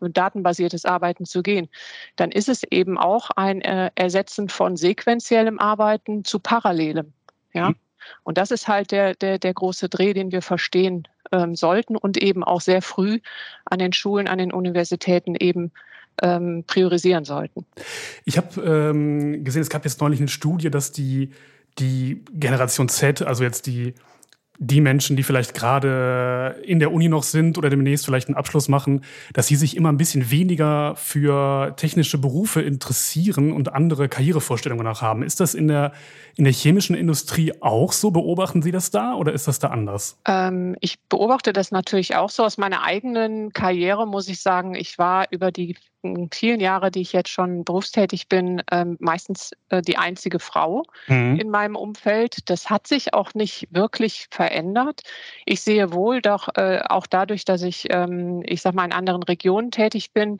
datenbasiertes 0.00 0.84
Arbeiten 0.84 1.24
zu 1.24 1.42
gehen, 1.42 1.68
dann 2.16 2.30
ist 2.30 2.48
es 2.48 2.62
eben 2.64 2.98
auch 2.98 3.30
ein 3.30 3.60
äh, 3.60 3.90
Ersetzen 3.94 4.48
von 4.48 4.76
sequenziellem 4.76 5.58
Arbeiten 5.58 6.24
zu 6.24 6.38
parallelem. 6.38 7.12
Ja? 7.52 7.70
Mhm. 7.70 7.76
Und 8.22 8.38
das 8.38 8.50
ist 8.50 8.68
halt 8.68 8.90
der, 8.90 9.14
der, 9.14 9.38
der 9.38 9.54
große 9.54 9.88
Dreh, 9.88 10.12
den 10.12 10.32
wir 10.32 10.42
verstehen 10.42 11.08
ähm, 11.32 11.54
sollten 11.54 11.96
und 11.96 12.16
eben 12.16 12.44
auch 12.44 12.60
sehr 12.60 12.82
früh 12.82 13.20
an 13.64 13.78
den 13.78 13.92
Schulen, 13.92 14.28
an 14.28 14.38
den 14.38 14.52
Universitäten 14.52 15.34
eben 15.34 15.72
ähm, 16.22 16.64
priorisieren 16.66 17.24
sollten. 17.24 17.66
Ich 18.24 18.36
habe 18.36 18.60
ähm, 18.60 19.44
gesehen, 19.44 19.62
es 19.62 19.70
gab 19.70 19.84
jetzt 19.84 20.00
neulich 20.00 20.20
eine 20.20 20.28
Studie, 20.28 20.70
dass 20.70 20.92
die, 20.92 21.30
die 21.78 22.24
Generation 22.32 22.88
Z, 22.88 23.22
also 23.22 23.42
jetzt 23.42 23.66
die 23.66 23.94
die 24.58 24.80
Menschen, 24.80 25.16
die 25.16 25.22
vielleicht 25.22 25.54
gerade 25.54 26.56
in 26.62 26.78
der 26.78 26.92
Uni 26.92 27.08
noch 27.08 27.24
sind 27.24 27.58
oder 27.58 27.70
demnächst 27.70 28.04
vielleicht 28.04 28.28
einen 28.28 28.36
Abschluss 28.36 28.68
machen, 28.68 29.04
dass 29.32 29.48
sie 29.48 29.56
sich 29.56 29.76
immer 29.76 29.90
ein 29.90 29.96
bisschen 29.96 30.30
weniger 30.30 30.94
für 30.96 31.74
technische 31.76 32.18
Berufe 32.18 32.62
interessieren 32.62 33.52
und 33.52 33.72
andere 33.72 34.08
Karrierevorstellungen 34.08 34.84
danach 34.84 35.02
haben. 35.02 35.22
Ist 35.22 35.40
das 35.40 35.54
in 35.54 35.66
der, 35.66 35.92
in 36.36 36.44
der 36.44 36.52
chemischen 36.52 36.94
Industrie 36.94 37.52
auch 37.60 37.92
so? 37.92 38.10
Beobachten 38.12 38.62
Sie 38.62 38.70
das 38.70 38.90
da 38.90 39.14
oder 39.14 39.32
ist 39.32 39.48
das 39.48 39.58
da 39.58 39.68
anders? 39.68 40.18
Ähm, 40.26 40.76
ich 40.80 41.00
beobachte 41.08 41.52
das 41.52 41.72
natürlich 41.72 42.14
auch 42.14 42.30
so. 42.30 42.44
Aus 42.44 42.56
meiner 42.56 42.82
eigenen 42.82 43.52
Karriere 43.52 44.06
muss 44.06 44.28
ich 44.28 44.40
sagen, 44.40 44.74
ich 44.74 44.98
war 44.98 45.26
über 45.30 45.50
die 45.50 45.76
vielen 46.32 46.60
Jahre, 46.60 46.90
die 46.90 47.00
ich 47.00 47.12
jetzt 47.12 47.30
schon 47.30 47.64
berufstätig 47.64 48.28
bin, 48.28 48.62
ähm, 48.70 48.96
meistens 49.00 49.52
äh, 49.68 49.82
die 49.82 49.96
einzige 49.96 50.38
Frau 50.38 50.84
mhm. 51.06 51.38
in 51.38 51.50
meinem 51.50 51.76
Umfeld. 51.76 52.50
Das 52.50 52.70
hat 52.70 52.86
sich 52.86 53.14
auch 53.14 53.34
nicht 53.34 53.68
wirklich 53.70 54.26
verändert. 54.30 55.02
Ich 55.44 55.62
sehe 55.62 55.92
wohl 55.92 56.20
doch 56.20 56.48
äh, 56.56 56.80
auch 56.88 57.06
dadurch, 57.06 57.44
dass 57.44 57.62
ich, 57.62 57.86
ähm, 57.90 58.42
ich 58.44 58.62
sag 58.62 58.74
mal, 58.74 58.84
in 58.84 58.92
anderen 58.92 59.22
Regionen 59.22 59.70
tätig 59.70 60.12
bin, 60.12 60.38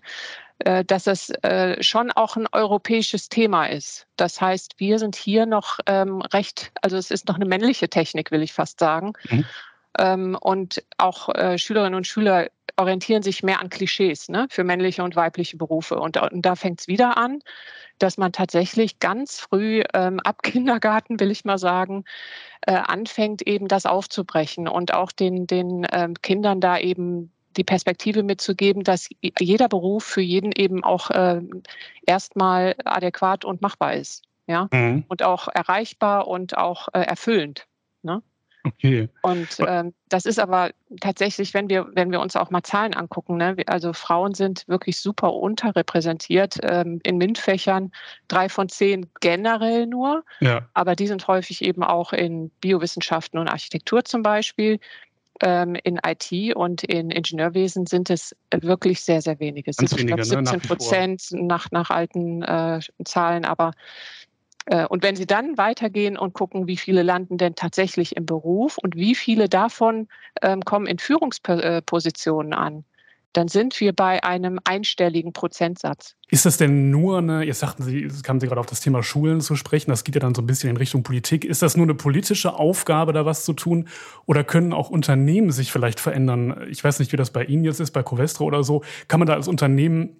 äh, 0.59 0.85
dass 0.85 1.06
es 1.06 1.33
schon 1.80 2.12
auch 2.12 2.37
ein 2.37 2.47
europäisches 2.52 3.28
Thema 3.28 3.66
ist. 3.66 4.06
Das 4.16 4.40
heißt, 4.40 4.75
wir 4.78 4.99
sind 4.99 5.16
hier 5.16 5.47
noch 5.47 5.80
ähm, 5.87 6.21
recht, 6.21 6.71
also 6.80 6.97
es 6.97 7.11
ist 7.11 7.26
noch 7.28 7.37
eine 7.37 7.47
männliche 7.47 7.88
Technik, 7.88 8.30
will 8.30 8.42
ich 8.42 8.52
fast 8.52 8.78
sagen. 8.78 9.14
Mhm. 9.30 9.44
Und 9.96 10.82
auch 10.98 11.28
Schülerinnen 11.56 11.94
und 11.94 12.06
Schüler 12.06 12.48
orientieren 12.76 13.22
sich 13.22 13.42
mehr 13.42 13.60
an 13.60 13.70
Klischees 13.70 14.28
ne, 14.28 14.46
für 14.50 14.64
männliche 14.64 15.02
und 15.02 15.16
weibliche 15.16 15.56
Berufe. 15.56 15.98
Und, 15.98 16.16
und 16.16 16.42
da 16.42 16.56
fängt 16.56 16.80
es 16.80 16.88
wieder 16.88 17.16
an, 17.16 17.40
dass 17.98 18.18
man 18.18 18.32
tatsächlich 18.32 18.98
ganz 18.98 19.38
früh 19.38 19.82
ähm, 19.94 20.20
ab 20.20 20.42
Kindergarten, 20.42 21.20
will 21.20 21.30
ich 21.30 21.44
mal 21.44 21.58
sagen, 21.58 22.04
äh, 22.62 22.72
anfängt 22.72 23.42
eben 23.46 23.68
das 23.68 23.86
aufzubrechen 23.86 24.68
und 24.68 24.92
auch 24.92 25.12
den, 25.12 25.46
den 25.46 25.86
ähm, 25.92 26.14
Kindern 26.20 26.60
da 26.60 26.78
eben 26.78 27.30
die 27.56 27.64
Perspektive 27.64 28.24
mitzugeben, 28.24 28.82
dass 28.82 29.08
jeder 29.38 29.68
Beruf 29.68 30.02
für 30.02 30.20
jeden 30.20 30.50
eben 30.50 30.82
auch 30.82 31.10
äh, 31.10 31.40
erstmal 32.04 32.74
adäquat 32.84 33.44
und 33.44 33.62
machbar 33.62 33.94
ist. 33.94 34.24
Ja, 34.46 34.68
mhm. 34.72 35.04
und 35.08 35.22
auch 35.22 35.48
erreichbar 35.48 36.26
und 36.26 36.58
auch 36.58 36.88
äh, 36.92 37.00
erfüllend. 37.00 37.66
Ne? 38.02 38.22
Okay. 38.66 39.11
Und 39.21 39.49
ähm, 39.66 39.92
das 40.09 40.25
ist 40.25 40.38
aber 40.38 40.71
tatsächlich, 41.00 41.52
wenn 41.52 41.68
wir, 41.68 41.87
wenn 41.92 42.11
wir 42.11 42.21
uns 42.21 42.35
auch 42.35 42.50
mal 42.50 42.62
Zahlen 42.62 42.94
angucken, 42.94 43.37
ne, 43.37 43.56
also 43.66 43.92
Frauen 43.92 44.33
sind 44.33 44.66
wirklich 44.68 44.99
super 45.00 45.35
unterrepräsentiert 45.35 46.59
ähm, 46.62 46.99
in 47.04 47.18
MINT-Fächern, 47.18 47.92
drei 48.26 48.49
von 48.49 48.71
zehn 48.71 49.11
generell 49.21 49.87
nur, 49.87 50.25
ja. 50.40 50.66
aber 50.73 50.97
die 50.97 51.06
sind 51.06 51.28
häufig 51.28 51.62
eben 51.62 51.83
auch 51.83 52.14
in 52.14 52.50
Biowissenschaften 52.62 53.38
und 53.38 53.49
Architektur 53.49 54.04
zum 54.04 54.23
Beispiel. 54.23 54.80
Ähm, 55.40 55.75
in 55.83 55.99
IT 56.06 56.54
und 56.54 56.85
in 56.85 57.11
Ingenieurwesen 57.11 57.87
sind 57.87 58.09
es 58.09 58.37
wirklich 58.52 59.00
sehr, 59.00 59.21
sehr 59.21 59.40
wenige. 59.40 59.73
Es 59.73 59.78
sind, 59.78 59.92
ich 59.99 60.06
glaube, 60.06 60.25
17 60.25 60.44
ne? 60.44 60.61
Prozent 60.61 61.28
nach, 61.33 61.73
nach 61.73 61.90
alten 61.90 62.42
äh, 62.44 62.78
Zahlen, 63.04 63.44
aber 63.44 63.73
und 64.88 65.02
wenn 65.02 65.14
Sie 65.14 65.26
dann 65.26 65.59
weitergehen 65.59 66.16
und 66.16 66.33
gucken, 66.33 66.66
wie 66.66 66.76
viele 66.76 67.02
landen 67.02 67.37
denn 67.37 67.54
tatsächlich 67.54 68.16
im 68.16 68.25
Beruf 68.25 68.78
und 68.78 68.97
wie 68.97 69.14
viele 69.14 69.49
davon 69.49 70.09
ähm, 70.40 70.62
kommen 70.62 70.87
in 70.87 70.99
Führungspositionen 70.99 72.54
an, 72.54 72.85
dann 73.35 73.49
sind 73.49 73.78
wir 73.80 73.92
bei 73.92 74.23
einem 74.23 74.59
einstelligen 74.64 75.33
Prozentsatz. 75.33 76.14
Ist 76.28 76.47
das 76.47 76.56
denn 76.56 76.90
nur 76.90 77.18
eine, 77.18 77.42
jetzt 77.42 77.59
sagten 77.59 77.83
Sie, 77.83 78.09
kamen 78.23 78.40
Sie 78.40 78.47
gerade 78.47 78.61
auf 78.61 78.66
das 78.66 78.80
Thema 78.80 79.02
Schulen 79.02 79.40
zu 79.40 79.56
sprechen, 79.56 79.90
das 79.90 80.04
geht 80.04 80.14
ja 80.14 80.21
dann 80.21 80.35
so 80.35 80.42
ein 80.42 80.47
bisschen 80.47 80.71
in 80.71 80.76
Richtung 80.76 81.02
Politik. 81.02 81.44
Ist 81.44 81.61
das 81.61 81.76
nur 81.76 81.85
eine 81.85 81.94
politische 81.94 82.54
Aufgabe, 82.54 83.12
da 83.12 83.26
was 83.26 83.44
zu 83.44 83.52
tun? 83.52 83.88
Oder 84.26 84.44
können 84.44 84.73
auch 84.73 84.88
Unternehmen 84.88 85.50
sich 85.50 85.73
vielleicht 85.73 86.00
verändern? 86.00 86.66
Ich 86.71 86.83
weiß 86.83 87.00
nicht, 87.00 87.12
wie 87.12 87.16
das 87.16 87.30
bei 87.30 87.44
Ihnen 87.44 87.64
jetzt 87.64 87.80
ist, 87.80 87.90
bei 87.90 88.02
Covestro 88.02 88.44
oder 88.44 88.62
so. 88.62 88.83
Kann 89.09 89.21
man 89.21 89.26
da 89.26 89.35
als 89.35 89.49
Unternehmen 89.49 90.16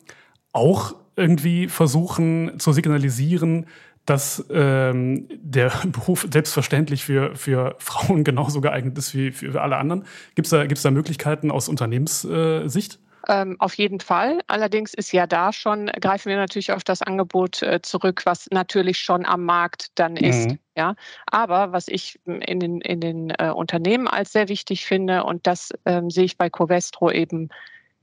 auch 0.53 0.95
irgendwie 1.17 1.69
versuchen 1.69 2.59
zu 2.59 2.73
signalisieren, 2.73 3.67
dass 4.07 4.45
ähm, 4.51 5.29
der 5.31 5.73
Beruf 5.87 6.27
selbstverständlich 6.31 7.05
für, 7.05 7.35
für 7.37 7.77
Frauen 7.79 8.25
genauso 8.25 8.61
geeignet 8.61 8.99
ist 8.99 9.15
wie 9.15 9.33
für 9.33 9.61
alle 9.61 9.77
anderen. 9.77 10.05
Gibt 10.35 10.47
es 10.47 10.51
da, 10.51 10.67
gibt's 10.67 10.83
da 10.83 10.91
Möglichkeiten 10.91 11.51
aus 11.51 11.69
Unternehmenssicht? 11.69 12.99
Ähm, 13.27 13.57
auf 13.59 13.75
jeden 13.75 14.01
Fall. 14.01 14.41
Allerdings 14.47 14.93
ist 14.93 15.13
ja 15.13 15.27
da 15.27 15.53
schon, 15.53 15.87
greifen 15.87 16.29
wir 16.29 16.37
natürlich 16.37 16.73
auf 16.73 16.85
das 16.85 17.01
Angebot 17.01 17.63
äh, 17.63 17.81
zurück, 17.81 18.23
was 18.25 18.49
natürlich 18.51 18.99
schon 18.99 19.25
am 19.25 19.45
Markt 19.45 19.99
dann 19.99 20.17
ist. 20.17 20.51
Mhm. 20.51 20.59
Ja, 20.77 20.95
aber 21.27 21.73
was 21.73 21.89
ich 21.89 22.21
in 22.25 22.61
den, 22.61 22.81
in 22.81 23.01
den 23.01 23.31
äh, 23.31 23.51
Unternehmen 23.55 24.09
als 24.09 24.33
sehr 24.33 24.49
wichtig 24.49 24.85
finde, 24.85 25.25
und 25.25 25.47
das 25.47 25.71
ähm, 25.87 26.11
sehe 26.11 26.25
ich 26.25 26.37
bei 26.37 26.51
Covestro 26.51 27.11
eben 27.11 27.49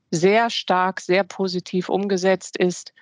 sehr 0.09 0.49
stark, 0.49 1.01
sehr 1.01 1.23
positiv 1.23 1.89
umgesetzt, 1.89 2.57
ist, 2.57 2.93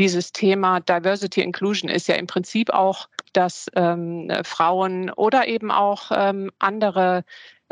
dieses 0.00 0.32
Thema 0.32 0.80
Diversity 0.80 1.42
Inclusion 1.42 1.90
ist 1.90 2.08
ja 2.08 2.14
im 2.14 2.26
Prinzip 2.26 2.70
auch, 2.70 3.08
dass 3.34 3.70
ähm, 3.76 4.32
Frauen 4.44 5.10
oder 5.10 5.46
eben 5.46 5.70
auch 5.70 6.10
ähm, 6.12 6.50
andere 6.58 7.22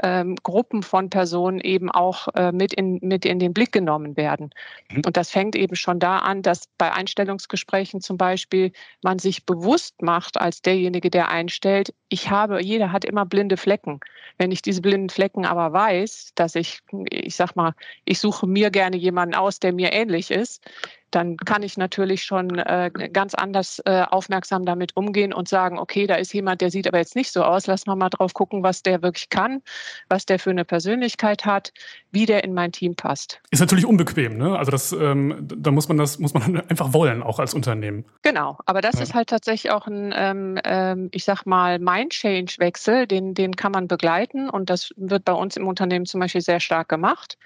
ähm, 0.03 0.37
Gruppen 0.43 0.83
von 0.83 1.11
Personen 1.11 1.59
eben 1.61 1.91
auch 1.91 2.29
äh, 2.35 2.53
mit, 2.53 2.73
in, 2.75 2.99
mit 3.03 3.25
in 3.25 3.39
den 3.39 3.53
Blick 3.53 3.73
genommen 3.73 4.17
werden. 4.17 4.51
Mhm. 4.91 5.03
Und 5.07 5.17
das 5.17 5.31
fängt 5.31 5.57
eben 5.57 5.75
schon 5.75 5.99
da 5.99 6.19
an, 6.19 6.43
dass 6.43 6.69
bei 6.77 6.93
Einstellungsgesprächen 6.93 8.01
zum 8.01 8.17
Beispiel 8.17 8.73
man 9.03 9.19
sich 9.19 9.45
bewusst 9.47 10.03
macht 10.03 10.41
als 10.41 10.63
derjenige, 10.63 11.11
der 11.11 11.31
einstellt, 11.31 11.95
ich 12.11 12.31
habe, 12.31 12.63
jeder 12.63 12.93
hat 12.93 13.05
immer 13.05 13.27
blinde 13.27 13.57
Flecken. 13.57 14.01
Wenn 14.37 14.53
ich 14.53 14.63
diese 14.63 14.83
blinden 14.83 15.11
Flecken 15.11 15.45
aber 15.45 15.73
weiß, 15.73 16.33
dass 16.35 16.55
ich, 16.55 16.81
ich 17.11 17.35
sag 17.35 17.57
mal, 17.57 17.75
ich 18.05 18.21
suche 18.21 18.47
mir 18.47 18.71
gerne 18.71 18.97
jemanden 18.97 19.35
aus, 19.35 19.59
der 19.59 19.73
mir 19.73 19.93
ähnlich 19.93 20.31
ist, 20.31 20.63
dann 21.11 21.37
kann 21.37 21.63
ich 21.63 21.77
natürlich 21.77 22.23
schon 22.23 22.59
äh, 22.59 22.91
ganz 23.13 23.35
anders 23.35 23.81
äh, 23.85 24.03
aufmerksam 24.03 24.65
damit 24.65 24.97
umgehen 24.97 25.33
und 25.33 25.49
sagen, 25.49 25.79
okay, 25.79 26.07
da 26.07 26.17
ist 26.17 26.33
jemand, 26.33 26.61
der 26.61 26.71
sieht 26.71 26.87
aber 26.87 26.99
jetzt 26.99 27.17
nicht 27.17 27.33
so 27.33 27.43
aus, 27.43 27.67
lass 27.67 27.87
mal 27.87 27.97
mal 27.97 28.11
drauf 28.11 28.35
gucken, 28.35 28.63
was 28.63 28.83
der 28.83 29.03
wirklich 29.03 29.31
kann, 29.31 29.63
was 30.09 30.27
der 30.27 30.39
für 30.39 30.51
eine 30.51 30.65
Persönlichkeit 30.65 31.45
hat, 31.45 31.73
wie 32.11 32.27
der 32.27 32.45
in 32.45 32.55
mein 32.55 32.73
Team 32.73 32.95
passt. 32.95 33.41
Ist 33.51 33.61
natürlich 33.61 33.87
unbequem, 33.87 34.37
ne? 34.37 34.59
Also 34.59 34.71
das, 34.71 34.93
ähm, 34.93 35.37
da 35.41 35.71
muss 35.71 35.89
man 35.89 35.97
das, 35.97 36.19
muss 36.19 36.35
man 36.35 36.61
einfach 36.69 36.93
wollen, 36.93 37.23
auch 37.23 37.39
als 37.39 37.55
Unternehmen. 37.55 38.05
Genau, 38.23 38.59
aber 38.67 38.81
das 38.81 38.97
ja. 38.97 39.03
ist 39.03 39.15
halt 39.15 39.29
tatsächlich 39.29 39.73
auch 39.73 39.87
ein, 39.87 40.13
ähm, 40.17 40.59
ähm, 40.65 41.09
ich 41.13 41.25
sag 41.25 41.45
mal, 41.47 41.79
Mind-Change-Wechsel, 41.79 43.07
den, 43.07 43.35
den 43.35 43.57
kann 43.57 43.73
man 43.73 43.89
begleiten 43.89 44.49
und 44.51 44.71
das 44.71 44.93
wird 44.97 45.25
bei 45.25 45.33
uns 45.33 45.57
im 45.57 45.67
Unternehmen 45.67 46.07
zum 46.07 46.21
Beispiel 46.21 46.41
sehr 46.41 46.61
stark 46.61 46.89
gemacht. 46.89 47.39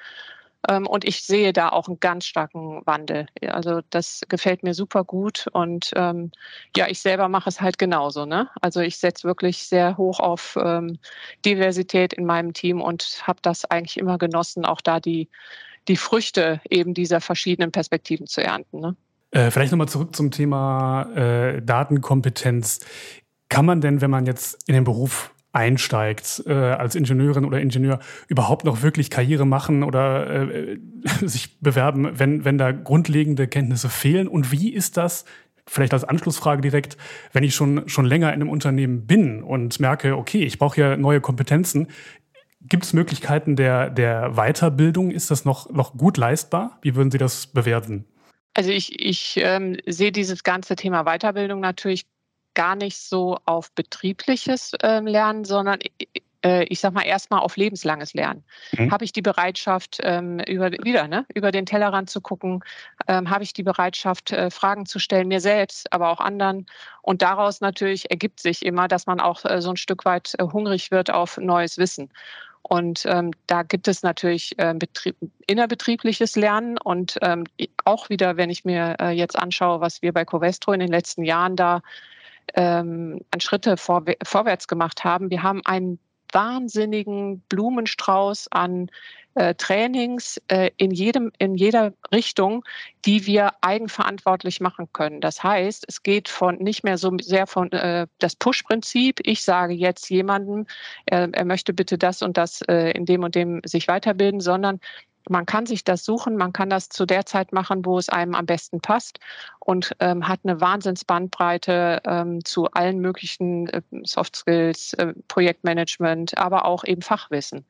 Ähm, 0.68 0.86
und 0.86 1.04
ich 1.04 1.22
sehe 1.22 1.52
da 1.52 1.70
auch 1.70 1.88
einen 1.88 2.00
ganz 2.00 2.24
starken 2.24 2.82
Wandel. 2.84 3.26
Also 3.46 3.80
das 3.90 4.22
gefällt 4.28 4.62
mir 4.62 4.74
super 4.74 5.04
gut. 5.04 5.46
Und 5.52 5.90
ähm, 5.96 6.30
ja, 6.76 6.86
ich 6.88 7.00
selber 7.00 7.28
mache 7.28 7.48
es 7.48 7.60
halt 7.60 7.78
genauso. 7.78 8.26
Ne? 8.26 8.48
Also 8.60 8.80
ich 8.80 8.98
setze 8.98 9.24
wirklich 9.24 9.66
sehr 9.66 9.96
hoch 9.96 10.20
auf 10.20 10.58
ähm, 10.62 10.98
Diversität 11.44 12.12
in 12.12 12.24
meinem 12.24 12.52
Team 12.52 12.80
und 12.80 13.22
habe 13.26 13.40
das 13.42 13.64
eigentlich 13.64 13.98
immer 13.98 14.18
genossen, 14.18 14.64
auch 14.64 14.80
da 14.80 15.00
die, 15.00 15.28
die 15.88 15.96
Früchte 15.96 16.60
eben 16.70 16.94
dieser 16.94 17.20
verschiedenen 17.20 17.72
Perspektiven 17.72 18.26
zu 18.26 18.42
ernten. 18.42 18.80
Ne? 18.80 18.96
Äh, 19.32 19.50
vielleicht 19.50 19.72
nochmal 19.72 19.88
zurück 19.88 20.14
zum 20.14 20.30
Thema 20.30 21.10
äh, 21.14 21.62
Datenkompetenz. 21.62 22.80
Kann 23.48 23.66
man 23.66 23.80
denn, 23.80 24.00
wenn 24.00 24.10
man 24.10 24.26
jetzt 24.26 24.66
in 24.68 24.74
den 24.74 24.84
Beruf 24.84 25.34
einsteigt, 25.52 26.42
äh, 26.46 26.52
als 26.52 26.94
Ingenieurin 26.94 27.44
oder 27.44 27.60
Ingenieur 27.60 28.00
überhaupt 28.28 28.64
noch 28.64 28.82
wirklich 28.82 29.10
Karriere 29.10 29.46
machen 29.46 29.82
oder 29.82 30.50
äh, 30.50 30.78
sich 31.26 31.60
bewerben, 31.60 32.18
wenn, 32.18 32.44
wenn 32.44 32.58
da 32.58 32.72
grundlegende 32.72 33.46
Kenntnisse 33.48 33.88
fehlen? 33.88 34.28
Und 34.28 34.50
wie 34.50 34.72
ist 34.72 34.96
das, 34.96 35.24
vielleicht 35.66 35.92
als 35.92 36.04
Anschlussfrage 36.04 36.62
direkt, 36.62 36.96
wenn 37.32 37.44
ich 37.44 37.54
schon, 37.54 37.88
schon 37.88 38.06
länger 38.06 38.28
in 38.28 38.40
einem 38.40 38.50
Unternehmen 38.50 39.06
bin 39.06 39.42
und 39.42 39.78
merke, 39.78 40.16
okay, 40.16 40.44
ich 40.44 40.58
brauche 40.58 40.80
ja 40.80 40.96
neue 40.96 41.20
Kompetenzen, 41.20 41.88
Gibt 42.68 42.84
es 42.84 42.92
Möglichkeiten 42.92 43.56
der, 43.56 43.90
der 43.90 44.34
Weiterbildung? 44.34 45.10
Ist 45.10 45.30
das 45.30 45.44
noch, 45.44 45.70
noch 45.70 45.96
gut 45.96 46.16
leistbar? 46.16 46.78
Wie 46.82 46.94
würden 46.94 47.10
Sie 47.10 47.18
das 47.18 47.48
bewerten? 47.48 48.04
Also 48.54 48.70
ich, 48.70 49.00
ich 49.00 49.34
ähm, 49.38 49.78
sehe 49.86 50.12
dieses 50.12 50.44
ganze 50.44 50.76
Thema 50.76 51.04
Weiterbildung 51.04 51.60
natürlich 51.60 52.06
gar 52.54 52.76
nicht 52.76 52.98
so 52.98 53.38
auf 53.44 53.72
betriebliches 53.72 54.72
äh, 54.82 55.00
Lernen, 55.00 55.44
sondern 55.44 55.80
äh, 56.44 56.64
ich 56.64 56.80
sag 56.80 56.92
mal 56.92 57.02
erstmal 57.02 57.40
auf 57.40 57.56
lebenslanges 57.56 58.14
Lernen. 58.14 58.44
Mhm. 58.72 58.90
Habe 58.90 59.04
ich 59.04 59.12
die 59.12 59.22
Bereitschaft, 59.22 59.98
ähm, 60.02 60.40
über, 60.40 60.70
wieder, 60.70 61.08
ne, 61.08 61.24
über 61.34 61.52
den 61.52 61.66
Tellerrand 61.66 62.10
zu 62.10 62.20
gucken? 62.20 62.62
Ähm, 63.08 63.30
Habe 63.30 63.44
ich 63.44 63.52
die 63.52 63.62
Bereitschaft, 63.62 64.32
äh, 64.32 64.50
Fragen 64.50 64.86
zu 64.86 64.98
stellen, 64.98 65.28
mir 65.28 65.40
selbst, 65.40 65.92
aber 65.92 66.10
auch 66.10 66.20
anderen? 66.20 66.66
Und 67.00 67.22
daraus 67.22 67.60
natürlich 67.60 68.10
ergibt 68.10 68.40
sich 68.40 68.64
immer, 68.64 68.88
dass 68.88 69.06
man 69.06 69.20
auch 69.20 69.44
äh, 69.44 69.60
so 69.62 69.70
ein 69.70 69.76
Stück 69.76 70.04
weit 70.04 70.34
äh, 70.38 70.44
hungrig 70.44 70.90
wird 70.90 71.10
auf 71.10 71.38
neues 71.38 71.78
Wissen. 71.78 72.10
Und 72.62 73.04
ähm, 73.06 73.32
da 73.48 73.64
gibt 73.64 73.88
es 73.88 74.02
natürlich 74.02 74.56
äh, 74.58 74.72
Betrieb, 74.72 75.16
innerbetriebliches 75.46 76.36
Lernen 76.36 76.78
und 76.78 77.18
ähm, 77.20 77.44
auch 77.84 78.08
wieder, 78.08 78.36
wenn 78.36 78.50
ich 78.50 78.64
mir 78.64 78.96
äh, 79.00 79.10
jetzt 79.10 79.36
anschaue, 79.36 79.80
was 79.80 80.00
wir 80.00 80.12
bei 80.12 80.24
Covestro 80.24 80.72
in 80.72 80.80
den 80.80 80.88
letzten 80.88 81.24
Jahren 81.24 81.56
da 81.56 81.82
ähm, 82.54 83.20
an 83.30 83.40
Schritte 83.40 83.76
vor, 83.76 84.04
vorwärts 84.22 84.68
gemacht 84.68 85.04
haben. 85.04 85.30
Wir 85.30 85.42
haben 85.42 85.62
einen 85.64 85.98
wahnsinnigen 86.32 87.40
Blumenstrauß 87.48 88.48
an 88.50 88.90
äh, 89.34 89.54
Trainings 89.54 90.40
äh, 90.48 90.70
in, 90.76 90.90
jedem, 90.90 91.32
in 91.38 91.54
jeder 91.54 91.94
Richtung, 92.12 92.64
die 93.04 93.26
wir 93.26 93.52
eigenverantwortlich 93.62 94.60
machen 94.60 94.88
können. 94.92 95.20
Das 95.20 95.42
heißt, 95.42 95.84
es 95.88 96.02
geht 96.02 96.28
von 96.28 96.56
nicht 96.56 96.84
mehr 96.84 96.98
so 96.98 97.10
sehr 97.20 97.46
von 97.46 97.72
äh, 97.72 98.06
das 98.18 98.36
Push-Prinzip. 98.36 99.20
Ich 99.24 99.42
sage 99.42 99.72
jetzt 99.72 100.10
jemandem, 100.10 100.66
er, 101.06 101.32
er 101.32 101.44
möchte 101.44 101.72
bitte 101.72 101.96
das 101.96 102.22
und 102.22 102.36
das 102.36 102.60
äh, 102.62 102.90
in 102.90 103.06
dem 103.06 103.22
und 103.22 103.34
dem 103.34 103.62
sich 103.64 103.88
weiterbilden, 103.88 104.40
sondern 104.40 104.80
man 105.28 105.46
kann 105.46 105.66
sich 105.66 105.84
das 105.84 106.04
suchen, 106.04 106.36
man 106.36 106.52
kann 106.52 106.70
das 106.70 106.88
zu 106.88 107.06
der 107.06 107.26
Zeit 107.26 107.52
machen, 107.52 107.84
wo 107.84 107.98
es 107.98 108.08
einem 108.08 108.34
am 108.34 108.46
besten 108.46 108.80
passt 108.80 109.18
und 109.60 109.94
ähm, 110.00 110.26
hat 110.28 110.40
eine 110.44 110.60
Wahnsinnsbandbreite 110.60 112.02
ähm, 112.04 112.44
zu 112.44 112.70
allen 112.70 112.98
möglichen 112.98 113.68
äh, 113.68 113.82
Soft 114.04 114.36
Skills, 114.36 114.94
äh, 114.94 115.14
Projektmanagement, 115.28 116.36
aber 116.38 116.64
auch 116.64 116.84
eben 116.84 117.02
Fachwissen. 117.02 117.66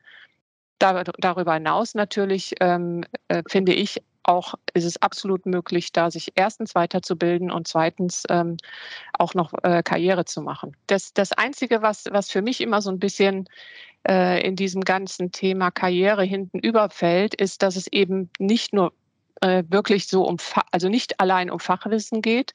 Da, 0.79 1.03
darüber 1.03 1.53
hinaus 1.53 1.95
natürlich 1.95 2.55
ähm, 2.59 3.05
äh, 3.27 3.43
finde 3.47 3.73
ich 3.73 4.01
auch 4.23 4.55
ist 4.73 4.85
es 4.85 5.01
absolut 5.01 5.45
möglich, 5.45 5.91
da 5.91 6.09
sich 6.09 6.31
erstens 6.35 6.75
weiterzubilden 6.75 7.51
und 7.51 7.67
zweitens 7.67 8.23
ähm, 8.29 8.57
auch 9.13 9.33
noch 9.33 9.53
äh, 9.63 9.83
Karriere 9.83 10.25
zu 10.25 10.41
machen. 10.41 10.75
Das, 10.87 11.13
das 11.13 11.33
Einzige, 11.33 11.81
was, 11.81 12.05
was 12.09 12.31
für 12.31 12.41
mich 12.41 12.61
immer 12.61 12.81
so 12.81 12.89
ein 12.89 12.99
bisschen 12.99 13.49
äh, 14.07 14.45
in 14.45 14.55
diesem 14.55 14.81
ganzen 14.81 15.31
Thema 15.31 15.71
Karriere 15.71 16.23
hinten 16.23 16.59
überfällt, 16.59 17.33
ist, 17.35 17.61
dass 17.61 17.75
es 17.75 17.87
eben 17.87 18.29
nicht 18.39 18.73
nur 18.73 18.93
äh, 19.41 19.63
wirklich 19.67 20.07
so 20.07 20.25
um, 20.25 20.37
also 20.71 20.89
nicht 20.89 21.19
allein 21.19 21.49
um 21.49 21.59
Fachwissen 21.59 22.21
geht, 22.21 22.53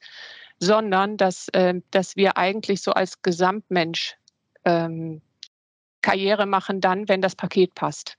sondern 0.59 1.17
dass, 1.17 1.47
äh, 1.49 1.75
dass 1.91 2.15
wir 2.15 2.37
eigentlich 2.37 2.81
so 2.81 2.91
als 2.91 3.21
Gesamtmensch 3.21 4.17
ähm, 4.65 5.21
Karriere 6.01 6.45
machen 6.45 6.81
dann, 6.81 7.09
wenn 7.09 7.21
das 7.21 7.35
Paket 7.35 7.75
passt. 7.75 8.17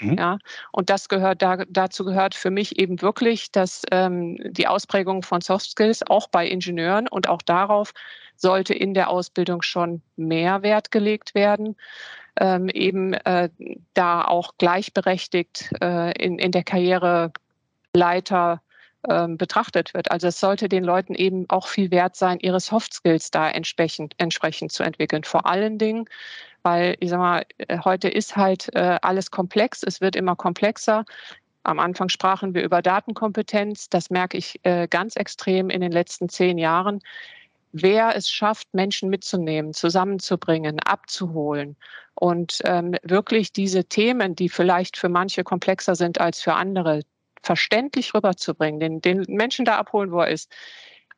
Mhm. 0.00 0.18
Ja, 0.18 0.38
und 0.72 0.90
das 0.90 1.08
gehört 1.08 1.42
da, 1.42 1.64
dazu 1.68 2.04
gehört 2.04 2.34
für 2.34 2.50
mich 2.50 2.78
eben 2.78 3.00
wirklich, 3.02 3.52
dass 3.52 3.82
ähm, 3.90 4.38
die 4.42 4.66
Ausprägung 4.66 5.22
von 5.22 5.40
Soft 5.40 5.70
Skills 5.70 6.02
auch 6.06 6.28
bei 6.28 6.46
Ingenieuren 6.46 7.08
und 7.08 7.28
auch 7.28 7.42
darauf 7.42 7.92
sollte 8.36 8.74
in 8.74 8.94
der 8.94 9.10
Ausbildung 9.10 9.62
schon 9.62 10.02
mehr 10.16 10.62
Wert 10.62 10.90
gelegt 10.90 11.34
werden 11.34 11.76
ähm, 12.36 12.68
eben 12.68 13.12
äh, 13.14 13.50
da 13.94 14.24
auch 14.24 14.54
gleichberechtigt 14.58 15.70
äh, 15.80 16.12
in, 16.12 16.38
in 16.38 16.52
der 16.52 16.64
Karriereleiter 16.64 18.62
ähm, 19.08 19.36
betrachtet 19.36 19.94
wird. 19.94 20.10
Also 20.10 20.28
es 20.28 20.40
sollte 20.40 20.68
den 20.68 20.84
Leuten 20.84 21.14
eben 21.14 21.48
auch 21.48 21.66
viel 21.66 21.90
wert 21.90 22.16
sein, 22.16 22.38
ihre 22.40 22.60
Soft 22.60 22.94
Skills 22.94 23.30
da 23.30 23.50
entsprechend, 23.50 24.14
entsprechend 24.18 24.72
zu 24.72 24.82
entwickeln. 24.82 25.24
Vor 25.24 25.46
allen 25.46 25.78
Dingen, 25.78 26.06
weil 26.62 26.96
ich 27.00 27.10
sag 27.10 27.18
mal, 27.18 27.44
äh, 27.58 27.78
heute 27.84 28.08
ist 28.08 28.36
halt 28.36 28.74
äh, 28.74 28.98
alles 29.02 29.30
komplex, 29.30 29.82
es 29.82 30.00
wird 30.00 30.16
immer 30.16 30.36
komplexer. 30.36 31.04
Am 31.64 31.78
Anfang 31.78 32.08
sprachen 32.08 32.54
wir 32.54 32.62
über 32.62 32.82
Datenkompetenz. 32.82 33.88
Das 33.88 34.10
merke 34.10 34.36
ich 34.36 34.58
äh, 34.64 34.88
ganz 34.88 35.16
extrem 35.16 35.70
in 35.70 35.80
den 35.80 35.92
letzten 35.92 36.28
zehn 36.28 36.58
Jahren 36.58 37.00
wer 37.72 38.16
es 38.16 38.30
schafft, 38.30 38.72
Menschen 38.74 39.08
mitzunehmen, 39.08 39.74
zusammenzubringen, 39.74 40.78
abzuholen 40.80 41.76
und 42.14 42.60
ähm, 42.64 42.94
wirklich 43.02 43.52
diese 43.52 43.84
Themen, 43.84 44.36
die 44.36 44.48
vielleicht 44.48 44.96
für 44.96 45.08
manche 45.08 45.44
komplexer 45.44 45.94
sind 45.94 46.20
als 46.20 46.42
für 46.42 46.54
andere, 46.54 47.02
verständlich 47.42 48.14
rüberzubringen, 48.14 48.80
den, 48.80 49.00
den 49.00 49.24
Menschen 49.28 49.64
da 49.64 49.76
abholen, 49.76 50.12
wo 50.12 50.20
er 50.20 50.28
ist. 50.28 50.52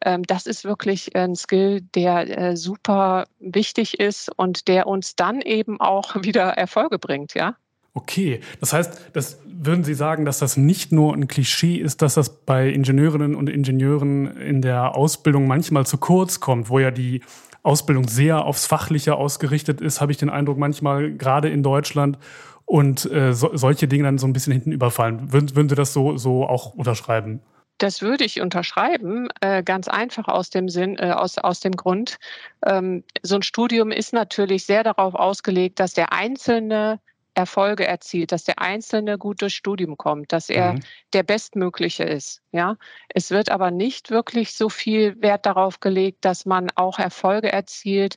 Ähm, 0.05 0.23
das 0.25 0.47
ist 0.47 0.65
wirklich 0.65 1.15
ein 1.17 1.35
Skill, 1.35 1.81
der 1.95 2.39
äh, 2.39 2.57
super 2.57 3.27
wichtig 3.41 4.01
ist 4.01 4.31
und 4.37 4.69
der 4.69 4.87
uns 4.87 5.17
dann 5.17 5.41
eben 5.41 5.81
auch 5.81 6.15
wieder 6.23 6.45
Erfolge 6.51 6.99
bringt, 6.99 7.35
ja. 7.35 7.57
Okay, 7.95 8.41
das 8.59 8.73
heißt, 8.73 9.11
das 9.13 9.39
würden 9.47 9.85
Sie 9.85 9.95
sagen, 9.95 10.25
dass 10.25 10.41
das 10.41 10.57
nicht 10.57 10.91
nur 10.91 11.15
ein 11.15 11.29
Klischee 11.29 11.77
ist, 11.77 12.03
dass 12.03 12.15
das 12.15 12.45
bei 12.45 12.69
Ingenieurinnen 12.69 13.37
und 13.37 13.49
Ingenieuren 13.49 14.37
in 14.37 14.63
der 14.63 14.97
Ausbildung 14.97 15.47
manchmal 15.47 15.87
zu 15.87 15.99
kurz 15.99 16.41
kommt, 16.41 16.69
wo 16.69 16.81
ja 16.81 16.91
die 16.91 17.23
Ausbildung 17.63 18.09
sehr 18.09 18.45
aufs 18.45 18.67
Fachliche 18.67 19.15
ausgerichtet 19.15 19.81
ist, 19.81 20.01
habe 20.01 20.11
ich 20.11 20.19
den 20.19 20.29
Eindruck, 20.29 20.59
manchmal 20.59 21.13
gerade 21.13 21.49
in 21.49 21.63
Deutschland 21.63 22.19
und 22.67 23.11
äh, 23.11 23.33
so, 23.33 23.57
solche 23.57 23.87
Dinge 23.87 24.05
dann 24.05 24.19
so 24.19 24.27
ein 24.27 24.33
bisschen 24.33 24.53
hinten 24.53 24.73
überfallen. 24.73 25.33
Würden, 25.33 25.55
würden 25.55 25.69
Sie 25.69 25.75
das 25.77 25.93
so, 25.93 26.17
so 26.17 26.47
auch 26.47 26.75
unterschreiben? 26.75 27.41
Das 27.79 28.03
würde 28.03 28.25
ich 28.25 28.41
unterschreiben, 28.41 29.29
äh, 29.41 29.63
ganz 29.63 29.89
einfach 29.89 30.29
aus 30.29 30.51
dem 30.51 30.69
Sinn, 30.69 30.97
äh, 30.99 31.11
aus, 31.11 31.39
aus 31.39 31.61
dem 31.61 31.73
Grund. 31.73 32.19
Ähm, 32.65 33.03
so 33.23 33.37
ein 33.37 33.43
Studium 33.43 33.91
ist 33.91 34.13
natürlich 34.13 34.65
sehr 34.65 34.85
darauf 34.85 35.15
ausgelegt, 35.15 35.81
dass 35.81 35.93
der 35.93 36.13
Einzelne 36.13 37.01
Erfolge 37.35 37.87
erzielt, 37.87 38.33
dass 38.33 38.45
der 38.45 38.61
Einzelne 38.61 39.19
gut 39.19 39.43
durchs 39.43 39.57
Studium 39.57 39.97
kommt, 39.97 40.33
dass 40.33 40.49
er 40.49 40.75
mhm. 40.75 40.81
der 41.13 41.23
Bestmögliche 41.23 42.05
ist. 42.05 42.43
Ja, 42.53 42.77
es 43.09 43.31
wird 43.31 43.51
aber 43.51 43.71
nicht 43.71 44.11
wirklich 44.11 44.55
so 44.55 44.69
viel 44.69 45.21
Wert 45.21 45.47
darauf 45.47 45.81
gelegt, 45.81 46.25
dass 46.25 46.47
man 46.47 46.71
auch 46.75 46.99
Erfolge 46.99 47.53
erzielt, 47.53 48.17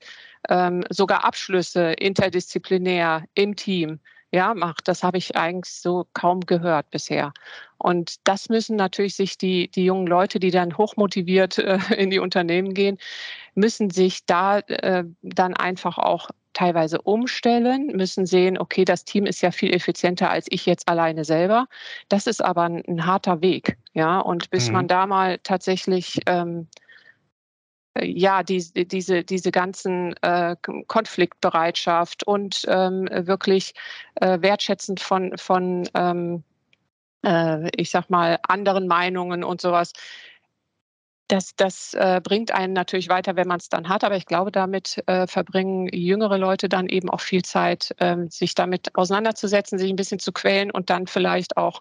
ähm, 0.50 0.84
sogar 0.90 1.26
Abschlüsse 1.26 1.94
interdisziplinär 1.94 3.26
im 3.34 3.56
Team 3.56 4.00
ja, 4.32 4.54
macht. 4.54 4.88
Das 4.88 5.04
habe 5.04 5.18
ich 5.18 5.36
eigentlich 5.36 5.74
so 5.74 6.08
kaum 6.14 6.42
gehört 6.42 6.90
bisher. 6.92 7.34
Und 7.78 8.16
das 8.28 8.50
müssen 8.50 8.76
natürlich 8.76 9.16
sich 9.16 9.38
die, 9.38 9.70
die 9.70 9.86
jungen 9.86 10.08
Leute, 10.08 10.40
die 10.40 10.52
dann 10.52 10.78
hochmotiviert 10.78 11.58
äh, 11.58 11.80
in 11.96 12.10
die 12.10 12.20
Unternehmen 12.20 12.74
gehen, 12.74 12.98
müssen 13.56 13.90
sich 13.90 14.26
da 14.26 14.60
äh, 14.60 15.06
dann 15.22 15.54
einfach 15.56 15.98
auch 15.98 16.30
teilweise 16.58 17.00
umstellen, 17.04 17.88
müssen 17.88 18.26
sehen, 18.26 18.58
okay, 18.58 18.84
das 18.84 19.06
Team 19.06 19.28
ist 19.28 19.42
ja 19.42 19.52
viel 19.52 19.74
effizienter 19.74 20.32
als 20.32 20.48
ich 20.50 20.66
jetzt 20.66 20.88
alleine 20.90 21.24
selber. 21.24 21.68
Das 22.10 22.26
ist 22.26 22.44
aber 22.44 22.64
ein, 22.64 22.84
ein 22.88 23.06
harter 23.06 23.42
Weg, 23.42 23.78
ja. 23.94 24.20
Und 24.20 24.50
bis 24.50 24.68
mhm. 24.68 24.74
man 24.74 24.88
da 24.88 25.06
mal 25.06 25.38
tatsächlich 25.44 26.20
ähm, 26.26 26.68
ja, 28.02 28.42
die, 28.42 28.64
diese, 28.88 29.24
diese 29.24 29.52
ganzen 29.52 30.16
äh, 30.24 30.56
Konfliktbereitschaft 30.88 32.24
und 32.24 32.66
ähm, 32.68 33.08
wirklich 33.12 33.74
äh, 34.16 34.42
wertschätzend 34.42 35.00
von, 35.00 35.38
von 35.38 35.88
ähm, 35.94 36.44
äh, 37.24 37.70
ich 37.76 37.92
sag 37.92 38.10
mal, 38.10 38.40
anderen 38.48 38.88
Meinungen 38.88 39.44
und 39.44 39.62
sowas, 39.62 39.94
das, 41.28 41.56
das 41.56 41.94
äh, 41.94 42.22
bringt 42.24 42.52
einen 42.52 42.74
natürlich 42.74 43.10
weiter, 43.10 43.36
wenn 43.36 43.48
man 43.48 43.60
es 43.60 43.70
dann 43.70 43.90
hat, 43.90 44.04
aber 44.04 44.16
ich 44.16 44.26
glaube, 44.26 44.52
damit 44.52 45.04
äh, 45.08 45.28
verbringen 45.28 45.90
jüngere 45.92 46.38
Leute 46.38 46.70
dann 46.70 46.88
eben 46.88 47.10
auch 47.10 47.22
viel 47.22 47.44
Zeit, 47.44 47.94
ähm, 48.00 48.30
sich 48.30 48.56
damit 48.56 48.96
auseinanderzusetzen, 48.96 49.78
sich 49.78 49.90
ein 49.90 49.98
bisschen 49.98 50.20
zu 50.20 50.32
quälen 50.32 50.72
und 50.72 50.90
dann 50.90 51.08
vielleicht 51.08 51.58
auch 51.58 51.80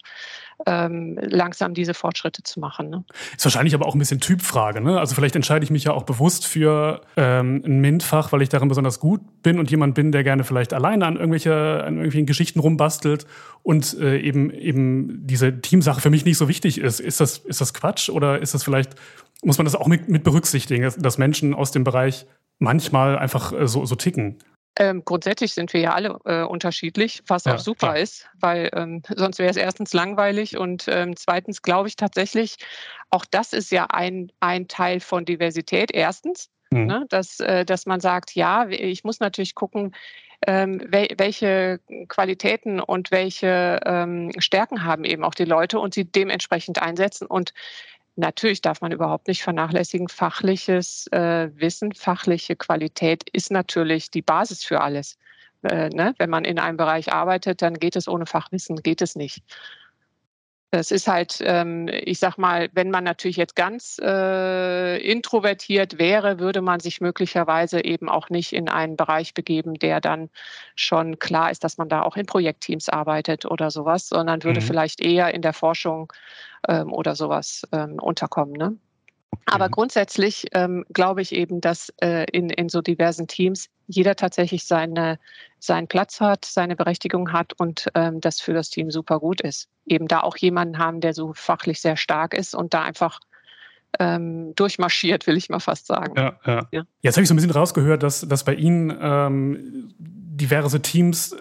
ähm, 0.66 1.18
langsam 1.20 1.74
diese 1.74 1.94
Fortschritte 1.94 2.42
zu 2.42 2.60
machen. 2.60 2.88
Ne? 2.90 3.04
Ist 3.36 3.44
wahrscheinlich 3.44 3.74
aber 3.74 3.86
auch 3.86 3.94
ein 3.94 3.98
bisschen 3.98 4.20
Typfrage. 4.20 4.80
Ne? 4.80 4.98
Also 4.98 5.14
vielleicht 5.14 5.36
entscheide 5.36 5.64
ich 5.64 5.70
mich 5.70 5.84
ja 5.84 5.92
auch 5.92 6.04
bewusst 6.04 6.46
für 6.46 7.02
ähm, 7.16 7.62
ein 7.64 7.80
MINT-Fach, 7.80 8.32
weil 8.32 8.42
ich 8.42 8.48
darin 8.48 8.68
besonders 8.68 8.98
gut 8.98 9.20
bin 9.42 9.58
und 9.58 9.70
jemand 9.70 9.94
bin, 9.94 10.12
der 10.12 10.24
gerne 10.24 10.44
vielleicht 10.44 10.72
alleine 10.72 11.06
an, 11.06 11.16
irgendwelche, 11.16 11.54
an 11.84 11.96
irgendwelchen 11.96 12.26
Geschichten 12.26 12.58
rumbastelt 12.58 13.26
und 13.62 13.96
äh, 14.00 14.18
eben, 14.18 14.50
eben 14.50 15.26
diese 15.26 15.60
Teamsache 15.60 16.00
für 16.00 16.10
mich 16.10 16.24
nicht 16.24 16.38
so 16.38 16.48
wichtig 16.48 16.78
ist. 16.78 17.00
Ist 17.00 17.20
das, 17.20 17.38
ist 17.38 17.60
das 17.60 17.74
Quatsch 17.74 18.08
oder 18.08 18.40
ist 18.40 18.54
das 18.54 18.64
vielleicht 18.64 18.94
muss 19.42 19.58
man 19.58 19.64
das 19.64 19.74
auch 19.74 19.86
mit, 19.86 20.08
mit 20.08 20.24
berücksichtigen, 20.24 20.92
dass 20.98 21.18
Menschen 21.18 21.54
aus 21.54 21.70
dem 21.70 21.84
Bereich 21.84 22.26
manchmal 22.58 23.18
einfach 23.18 23.52
äh, 23.52 23.66
so, 23.66 23.84
so 23.84 23.94
ticken. 23.96 24.38
Ähm, 24.78 25.02
grundsätzlich 25.04 25.54
sind 25.54 25.72
wir 25.72 25.80
ja 25.80 25.94
alle 25.94 26.18
äh, 26.26 26.42
unterschiedlich, 26.42 27.22
was 27.26 27.44
ja, 27.44 27.54
auch 27.54 27.58
super 27.58 27.88
klar. 27.88 27.98
ist, 27.98 28.28
weil 28.38 28.68
ähm, 28.74 29.02
sonst 29.14 29.38
wäre 29.38 29.50
es 29.50 29.56
erstens 29.56 29.94
langweilig 29.94 30.58
und 30.58 30.84
ähm, 30.88 31.16
zweitens 31.16 31.62
glaube 31.62 31.88
ich 31.88 31.96
tatsächlich, 31.96 32.56
auch 33.08 33.24
das 33.24 33.54
ist 33.54 33.70
ja 33.70 33.86
ein, 33.86 34.30
ein 34.40 34.68
Teil 34.68 35.00
von 35.00 35.24
Diversität. 35.24 35.90
Erstens, 35.92 36.50
mhm. 36.70 36.86
ne, 36.86 37.06
dass, 37.08 37.40
äh, 37.40 37.64
dass 37.64 37.86
man 37.86 38.00
sagt, 38.00 38.34
ja, 38.34 38.68
ich 38.68 39.02
muss 39.02 39.18
natürlich 39.18 39.54
gucken, 39.54 39.94
ähm, 40.46 40.82
wel 40.88 41.08
welche 41.16 41.80
Qualitäten 42.08 42.78
und 42.78 43.10
welche 43.10 43.80
ähm, 43.86 44.30
Stärken 44.38 44.84
haben 44.84 45.04
eben 45.04 45.24
auch 45.24 45.34
die 45.34 45.44
Leute 45.44 45.78
und 45.78 45.94
sie 45.94 46.04
dementsprechend 46.04 46.82
einsetzen. 46.82 47.26
Und 47.26 47.54
Natürlich 48.16 48.62
darf 48.62 48.80
man 48.80 48.92
überhaupt 48.92 49.28
nicht 49.28 49.42
vernachlässigen. 49.42 50.08
Fachliches 50.08 51.06
äh, 51.12 51.50
Wissen, 51.54 51.92
fachliche 51.92 52.56
Qualität 52.56 53.28
ist 53.30 53.50
natürlich 53.50 54.10
die 54.10 54.22
Basis 54.22 54.64
für 54.64 54.80
alles. 54.80 55.18
Äh, 55.62 55.90
ne? 55.90 56.14
Wenn 56.18 56.30
man 56.30 56.44
in 56.46 56.58
einem 56.58 56.78
Bereich 56.78 57.12
arbeitet, 57.12 57.60
dann 57.60 57.74
geht 57.74 57.94
es 57.94 58.08
ohne 58.08 58.24
Fachwissen, 58.24 58.76
geht 58.76 59.02
es 59.02 59.16
nicht. 59.16 59.42
Das 60.76 60.90
ist 60.90 61.08
halt, 61.08 61.38
ähm, 61.42 61.88
ich 61.88 62.18
sag 62.18 62.36
mal, 62.36 62.68
wenn 62.74 62.90
man 62.90 63.02
natürlich 63.02 63.38
jetzt 63.38 63.56
ganz 63.56 63.98
äh, 63.98 64.98
introvertiert 64.98 65.98
wäre, 65.98 66.38
würde 66.38 66.60
man 66.60 66.80
sich 66.80 67.00
möglicherweise 67.00 67.82
eben 67.82 68.10
auch 68.10 68.28
nicht 68.28 68.52
in 68.52 68.68
einen 68.68 68.94
Bereich 68.94 69.32
begeben, 69.32 69.78
der 69.78 70.02
dann 70.02 70.28
schon 70.74 71.18
klar 71.18 71.50
ist, 71.50 71.64
dass 71.64 71.78
man 71.78 71.88
da 71.88 72.02
auch 72.02 72.18
in 72.18 72.26
Projektteams 72.26 72.90
arbeitet 72.90 73.46
oder 73.46 73.70
sowas, 73.70 74.10
sondern 74.10 74.44
würde 74.44 74.60
mhm. 74.60 74.64
vielleicht 74.64 75.00
eher 75.00 75.32
in 75.32 75.40
der 75.40 75.54
Forschung 75.54 76.12
ähm, 76.68 76.92
oder 76.92 77.16
sowas 77.16 77.66
ähm, 77.72 77.98
unterkommen. 77.98 78.52
Ne? 78.52 78.76
Aber 79.46 79.68
grundsätzlich 79.68 80.46
ähm, 80.52 80.84
glaube 80.92 81.22
ich 81.22 81.32
eben, 81.32 81.60
dass 81.60 81.92
äh, 82.00 82.26
in, 82.32 82.50
in 82.50 82.68
so 82.68 82.82
diversen 82.82 83.28
Teams 83.28 83.68
jeder 83.86 84.16
tatsächlich 84.16 84.64
seine, 84.64 85.18
seinen 85.60 85.86
Platz 85.86 86.20
hat, 86.20 86.44
seine 86.44 86.74
Berechtigung 86.74 87.32
hat 87.32 87.52
und 87.58 87.88
ähm, 87.94 88.20
das 88.20 88.40
für 88.40 88.52
das 88.52 88.70
Team 88.70 88.90
super 88.90 89.20
gut 89.20 89.40
ist. 89.40 89.68
Eben 89.86 90.08
da 90.08 90.20
auch 90.20 90.36
jemanden 90.36 90.78
haben, 90.78 91.00
der 91.00 91.14
so 91.14 91.32
fachlich 91.32 91.80
sehr 91.80 91.96
stark 91.96 92.34
ist 92.34 92.54
und 92.54 92.74
da 92.74 92.82
einfach 92.82 93.20
ähm, 94.00 94.54
durchmarschiert, 94.56 95.26
will 95.28 95.36
ich 95.36 95.48
mal 95.48 95.60
fast 95.60 95.86
sagen. 95.86 96.14
Ja, 96.16 96.38
ja. 96.44 96.68
ja. 96.72 96.82
Jetzt 97.02 97.16
habe 97.16 97.22
ich 97.22 97.28
so 97.28 97.34
ein 97.34 97.36
bisschen 97.36 97.52
rausgehört, 97.52 98.02
dass, 98.02 98.22
dass 98.22 98.44
bei 98.44 98.54
Ihnen 98.54 98.96
ähm, 99.00 99.94
diverse 99.98 100.82
Teams 100.82 101.36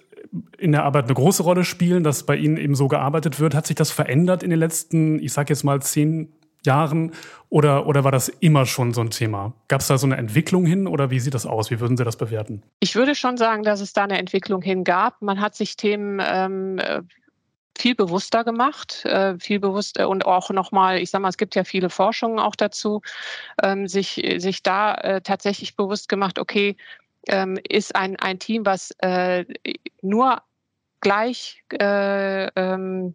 in 0.58 0.72
der 0.72 0.84
Arbeit 0.84 1.06
eine 1.06 1.14
große 1.14 1.44
Rolle 1.44 1.64
spielen, 1.64 2.04
dass 2.04 2.26
bei 2.26 2.36
Ihnen 2.36 2.58
eben 2.58 2.76
so 2.76 2.88
gearbeitet 2.88 3.40
wird. 3.40 3.56
Hat 3.56 3.66
sich 3.66 3.76
das 3.76 3.92
verändert 3.92 4.44
in 4.44 4.52
den 4.52 4.60
letzten, 4.60 5.20
ich 5.20 5.34
sage 5.34 5.54
jetzt 5.54 5.64
mal, 5.64 5.82
zehn 5.82 6.34
Jahren 6.66 7.14
oder, 7.50 7.88
oder 7.88 8.04
war 8.04 8.12
das 8.12 8.28
immer 8.28 8.66
schon 8.66 8.94
so 8.94 9.02
ein 9.02 9.10
Thema? 9.10 9.54
Gab 9.68 9.82
es 9.82 9.88
da 9.88 9.98
so 9.98 10.08
eine 10.08 10.18
Entwicklung 10.18 10.66
hin 10.66 10.88
oder 10.88 11.10
wie 11.10 11.20
sieht 11.20 11.34
das 11.34 11.46
aus? 11.46 11.72
Wie 11.72 11.80
würden 11.80 11.98
Sie 11.98 12.04
das 12.04 12.18
bewerten? 12.18 12.64
Ich 12.80 12.96
würde 12.96 13.16
schon 13.16 13.38
sagen, 13.38 13.64
dass 13.64 13.82
es 13.82 13.94
da 13.94 14.04
eine 14.04 14.18
Entwicklung 14.18 14.62
hin 14.62 14.84
gab. 14.84 15.22
Man 15.22 15.40
hat 15.40 15.56
sich 15.56 15.78
Themen 15.78 16.22
ähm, 16.26 16.80
viel 17.78 17.96
bewusster 17.96 18.44
gemacht, 18.44 19.06
äh, 19.06 19.38
viel 19.40 19.60
bewusster 19.60 20.08
und 20.10 20.26
auch 20.26 20.50
nochmal, 20.50 21.00
ich 21.00 21.10
sage 21.10 21.22
mal, 21.22 21.30
es 21.30 21.38
gibt 21.38 21.56
ja 21.56 21.64
viele 21.64 21.90
Forschungen 21.90 22.40
auch 22.40 22.56
dazu, 22.56 23.02
ähm, 23.62 23.88
sich, 23.88 24.22
sich 24.38 24.64
da 24.64 24.96
äh, 24.96 25.22
tatsächlich 25.22 25.76
bewusst 25.76 26.10
gemacht, 26.10 26.40
okay, 26.40 26.78
ähm, 27.28 27.60
ist 27.68 27.96
ein, 27.96 28.16
ein 28.18 28.40
Team, 28.40 28.66
was 28.66 28.92
äh, 29.00 29.46
nur 30.02 30.42
gleich 31.02 31.64
äh, 31.72 32.48
ähm, 32.56 33.14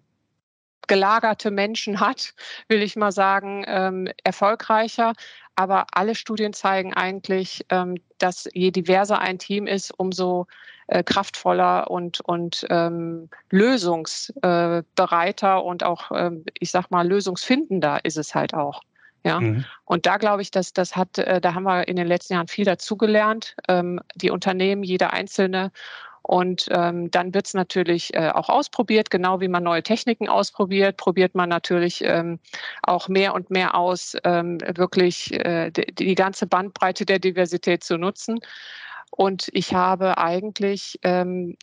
gelagerte 0.91 1.51
Menschen 1.53 2.01
hat, 2.01 2.35
will 2.67 2.83
ich 2.83 2.97
mal 2.97 3.13
sagen, 3.13 3.65
ähm, 3.69 4.09
erfolgreicher. 4.25 5.13
Aber 5.55 5.87
alle 5.93 6.17
Studien 6.17 6.53
zeigen 6.53 6.93
eigentlich, 6.95 7.65
ähm, 7.71 7.95
dass 8.19 8.49
je 8.55 8.73
diverser 8.73 9.21
ein 9.21 9.39
Team 9.39 9.69
ist, 9.69 9.93
umso 9.97 10.49
äh, 10.89 11.05
kraftvoller 11.05 11.89
und, 11.89 12.19
und 12.23 12.67
ähm, 12.71 13.29
lösungsbereiter 13.51 15.65
und 15.65 15.85
auch, 15.85 16.11
ähm, 16.13 16.45
ich 16.59 16.73
sag 16.73 16.91
mal, 16.91 17.07
lösungsfindender 17.07 18.05
ist 18.05 18.17
es 18.17 18.35
halt 18.35 18.53
auch. 18.53 18.83
Ja, 19.23 19.39
mhm. 19.39 19.65
und 19.85 20.07
da 20.07 20.17
glaube 20.17 20.43
ich, 20.43 20.51
dass 20.51 20.73
das 20.73 20.97
hat, 20.97 21.19
äh, 21.19 21.41
da 21.41 21.55
haben 21.55 21.63
wir 21.65 21.87
in 21.87 21.95
den 21.95 22.09
letzten 22.09 22.33
Jahren 22.33 22.49
viel 22.49 22.65
dazugelernt. 22.65 23.55
Ähm, 23.69 24.01
die 24.17 24.31
Unternehmen, 24.31 24.83
jeder 24.83 25.13
Einzelne 25.13 25.71
und 26.23 26.67
ähm, 26.71 27.11
dann 27.11 27.35
wird 27.35 27.47
es 27.47 27.55
natürlich 27.55 28.15
äh, 28.15 28.31
auch 28.31 28.49
ausprobiert, 28.49 29.11
genau 29.11 29.41
wie 29.41 29.49
man 29.49 29.63
neue 29.63 29.83
Techniken 29.83 30.29
ausprobiert, 30.29 30.97
probiert 30.97 31.35
man 31.35 31.49
natürlich 31.49 32.03
ähm, 32.05 32.39
auch 32.83 33.09
mehr 33.09 33.35
und 33.35 33.51
mehr 33.51 33.75
aus, 33.75 34.17
ähm, 34.25 34.59
wirklich 34.77 35.33
äh, 35.33 35.71
die, 35.71 35.93
die, 35.95 36.15
ganze 36.15 36.47
Bandbreite 36.47 37.07
der 37.07 37.19
Diversität 37.19 37.83
zu 37.85 37.97
nutzen. 37.97 38.39
Und 39.11 39.49
ich 39.53 39.75
habe 39.75 40.19
eigentlich 40.19 40.99
ähm, 41.03 41.57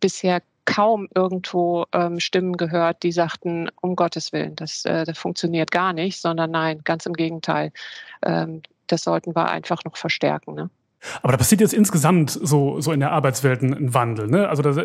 bisher 0.00 0.42
kaum 0.64 1.08
irgendwo 1.14 1.86
ähm, 1.92 2.20
Stimmen 2.20 2.56
gehört, 2.56 3.02
die 3.02 3.12
sagten, 3.12 3.70
um 3.80 3.96
Gottes 3.96 4.32
Willen, 4.32 4.56
das, 4.56 4.84
äh, 4.84 5.04
das 5.04 5.18
funktioniert 5.18 5.70
gar 5.70 5.92
nicht, 5.92 6.20
sondern 6.20 6.50
nein, 6.50 6.80
ganz 6.84 7.06
im 7.06 7.12
Gegenteil. 7.12 7.72
Ähm, 8.22 8.62
das 8.86 9.02
sollten 9.04 9.34
wir 9.34 9.48
einfach 9.48 9.84
noch 9.84 9.96
verstärken. 9.96 10.54
Ne? 10.54 10.70
Aber 11.22 11.32
da 11.32 11.38
passiert 11.38 11.60
jetzt 11.60 11.74
insgesamt 11.74 12.30
so, 12.30 12.80
so 12.80 12.92
in 12.92 13.00
der 13.00 13.12
Arbeitswelt 13.12 13.62
ein, 13.62 13.74
ein 13.74 13.94
Wandel. 13.94 14.26
Ne? 14.26 14.48
Also 14.48 14.62
das, 14.62 14.78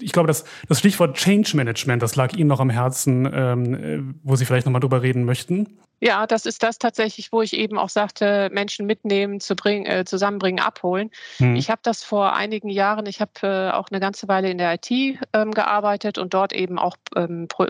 ich 0.00 0.12
glaube, 0.12 0.28
das, 0.28 0.44
das 0.68 0.78
Stichwort 0.78 1.16
Change 1.16 1.56
Management, 1.56 2.02
das 2.02 2.16
lag 2.16 2.32
Ihnen 2.34 2.48
noch 2.48 2.60
am 2.60 2.70
Herzen, 2.70 3.28
ähm, 3.32 3.74
äh, 3.74 4.14
wo 4.22 4.36
Sie 4.36 4.44
vielleicht 4.44 4.66
nochmal 4.66 4.80
drüber 4.80 5.02
reden 5.02 5.24
möchten. 5.24 5.78
Ja, 5.98 6.26
das 6.26 6.44
ist 6.44 6.62
das 6.62 6.78
tatsächlich, 6.78 7.32
wo 7.32 7.40
ich 7.40 7.56
eben 7.56 7.78
auch 7.78 7.88
sagte, 7.88 8.50
Menschen 8.52 8.86
mitnehmen, 8.86 9.40
zu 9.40 9.56
bringen, 9.56 9.86
äh, 9.86 10.04
zusammenbringen, 10.04 10.62
abholen. 10.62 11.10
Hm. 11.38 11.56
Ich 11.56 11.70
habe 11.70 11.80
das 11.82 12.04
vor 12.04 12.34
einigen 12.34 12.68
Jahren, 12.68 13.06
ich 13.06 13.20
habe 13.20 13.32
äh, 13.42 13.70
auch 13.70 13.88
eine 13.90 13.98
ganze 13.98 14.28
Weile 14.28 14.50
in 14.50 14.58
der 14.58 14.74
IT 14.74 14.90
ähm, 14.90 15.52
gearbeitet 15.52 16.18
und 16.18 16.34
dort 16.34 16.52
eben 16.52 16.78
auch 16.78 16.96
ähm, 17.16 17.46
pro, 17.48 17.66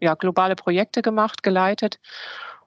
ja, 0.00 0.14
globale 0.14 0.56
Projekte 0.56 1.02
gemacht, 1.02 1.42
geleitet. 1.42 1.98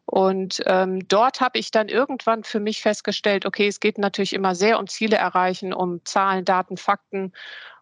Und 0.09 0.63
ähm, 0.65 1.07
dort 1.07 1.39
habe 1.39 1.59
ich 1.59 1.69
dann 1.69 1.87
irgendwann 1.87 2.43
für 2.43 2.59
mich 2.59 2.81
festgestellt, 2.81 3.45
okay, 3.45 3.67
es 3.67 3.79
geht 3.79 3.99
natürlich 3.99 4.33
immer 4.33 4.55
sehr 4.55 4.79
um 4.79 4.87
Ziele 4.87 5.17
erreichen, 5.17 5.71
um 5.71 6.03
Zahlen, 6.03 6.45
Daten, 6.45 6.77
Fakten 6.77 7.31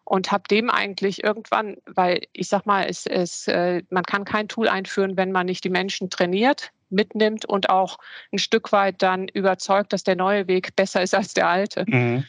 und 0.04 0.30
habe 0.30 0.44
dem 0.52 0.70
eigentlich 0.70 1.24
irgendwann, 1.24 1.78
weil 1.86 2.24
ich 2.34 2.50
sag 2.50 2.66
mal, 2.66 2.86
es, 2.86 3.06
es, 3.06 3.48
äh, 3.48 3.82
man 3.90 4.04
kann 4.04 4.26
kein 4.26 4.50
Tool 4.50 4.68
einführen, 4.68 5.16
wenn 5.16 5.32
man 5.32 5.46
nicht 5.46 5.64
die 5.64 5.70
Menschen 5.70 6.10
trainiert, 6.10 6.74
mitnimmt 6.90 7.46
und 7.46 7.70
auch 7.70 7.98
ein 8.34 8.40
Stück 8.40 8.74
weit 8.74 9.02
dann 9.02 9.30
überzeugt, 9.30 9.94
dass 9.94 10.04
der 10.04 10.18
neue 10.18 10.48
Weg 10.48 10.76
besser 10.76 11.02
ist 11.02 11.16
als 11.16 11.34
der 11.34 11.48
alte. 11.48 11.86
Mhm. 11.88 12.26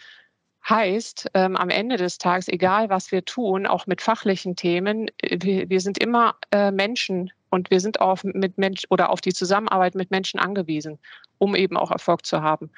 Heißt, 0.69 1.31
ähm, 1.35 1.57
am 1.57 1.71
Ende 1.71 1.97
des 1.97 2.19
Tages, 2.19 2.47
egal 2.47 2.89
was 2.89 3.11
wir 3.11 3.25
tun, 3.25 3.67
auch 3.67 3.89
mit 3.89 4.01
fachlichen 4.01 4.55
Themen, 4.55 5.09
äh, 5.23 5.39
wir, 5.41 5.69
wir 5.69 5.81
sind 5.81 5.99
immer 5.99 6.37
äh, 6.53 6.71
Menschen 6.71 7.33
und 7.51 7.71
wir 7.71 7.81
sind 7.81 8.01
auf 8.01 8.25
mit 8.25 8.59
Mensch 8.59 8.85
oder 8.91 9.11
auf 9.11 9.21
die 9.21 9.33
Zusammenarbeit 9.33 9.95
mit 9.95 10.11
Menschen 10.11 10.41
angewiesen, 10.41 10.99
um 11.39 11.55
eben 11.55 11.77
auch 11.77 11.91
Erfolg 11.91 12.25
zu 12.25 12.43
haben. 12.43 12.71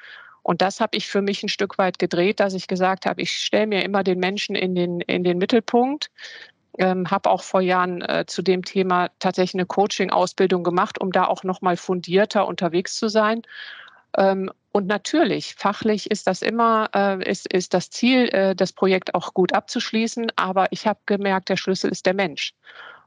Und 0.43 0.61
das 0.61 0.79
habe 0.79 0.97
ich 0.97 1.07
für 1.07 1.21
mich 1.21 1.43
ein 1.43 1.49
Stück 1.49 1.77
weit 1.77 1.99
gedreht, 1.99 2.39
dass 2.39 2.53
ich 2.53 2.67
gesagt 2.67 3.05
habe, 3.05 3.21
ich 3.21 3.31
stelle 3.31 3.67
mir 3.67 3.83
immer 3.83 4.03
den 4.03 4.19
Menschen 4.19 4.55
in 4.55 4.73
den, 4.75 5.01
in 5.01 5.23
den 5.23 5.37
Mittelpunkt. 5.37 6.09
Ähm, 6.77 7.11
habe 7.11 7.29
auch 7.29 7.43
vor 7.43 7.61
Jahren 7.61 8.01
äh, 8.01 8.25
zu 8.25 8.41
dem 8.41 8.63
Thema 8.63 9.09
tatsächlich 9.19 9.55
eine 9.55 9.65
Coaching-Ausbildung 9.65 10.63
gemacht, 10.63 10.99
um 11.01 11.11
da 11.11 11.25
auch 11.25 11.43
nochmal 11.43 11.75
fundierter 11.77 12.47
unterwegs 12.47 12.95
zu 12.95 13.09
sein. 13.09 13.41
Ähm, 14.17 14.49
und 14.71 14.87
natürlich, 14.87 15.55
fachlich 15.55 16.09
ist 16.09 16.27
das 16.27 16.41
immer, 16.41 16.89
äh, 16.95 17.29
ist, 17.29 17.51
ist 17.53 17.73
das 17.73 17.89
Ziel, 17.89 18.29
äh, 18.29 18.55
das 18.55 18.71
Projekt 18.71 19.13
auch 19.15 19.33
gut 19.33 19.53
abzuschließen. 19.53 20.31
Aber 20.37 20.71
ich 20.71 20.87
habe 20.87 20.99
gemerkt, 21.05 21.49
der 21.49 21.57
Schlüssel 21.57 21.91
ist 21.91 22.05
der 22.05 22.13
Mensch. 22.13 22.53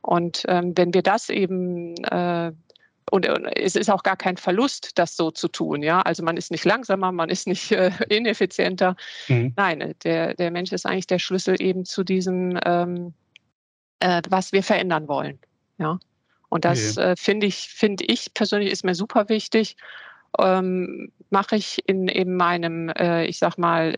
Und 0.04 0.44
ähm, 0.48 0.76
wenn 0.76 0.92
wir 0.92 1.02
das 1.02 1.30
eben 1.30 1.96
äh, 2.04 2.52
und, 3.10 3.26
es 3.26 3.76
ist 3.76 3.90
auch 3.90 4.02
gar 4.02 4.16
kein 4.16 4.36
Verlust, 4.36 4.98
das 4.98 5.16
so 5.16 5.30
zu 5.30 5.48
tun. 5.48 5.82
Ja, 5.82 6.02
also 6.02 6.22
man 6.22 6.36
ist 6.36 6.50
nicht 6.50 6.64
langsamer, 6.64 7.12
man 7.12 7.28
ist 7.28 7.46
nicht 7.46 7.70
äh, 7.72 7.90
ineffizienter. 8.08 8.96
Mhm. 9.28 9.52
Nein, 9.56 9.94
der, 10.04 10.34
der 10.34 10.50
Mensch 10.50 10.72
ist 10.72 10.86
eigentlich 10.86 11.06
der 11.06 11.18
Schlüssel 11.18 11.60
eben 11.60 11.84
zu 11.84 12.02
diesem, 12.02 12.58
ähm, 12.64 13.14
äh, 14.00 14.22
was 14.28 14.52
wir 14.52 14.62
verändern 14.62 15.08
wollen. 15.08 15.38
Ja, 15.78 15.98
und 16.48 16.64
das 16.64 16.96
okay. 16.96 17.12
äh, 17.12 17.16
finde 17.16 17.46
ich, 17.46 17.68
finde 17.68 18.04
ich 18.04 18.32
persönlich 18.34 18.70
ist 18.70 18.84
mir 18.84 18.94
super 18.94 19.28
wichtig. 19.28 19.76
Ähm, 20.38 21.12
Mache 21.30 21.56
ich 21.56 21.82
in, 21.86 22.08
in 22.08 22.36
meinem, 22.36 22.88
äh, 22.90 23.26
ich 23.26 23.38
sag 23.38 23.58
mal, 23.58 23.96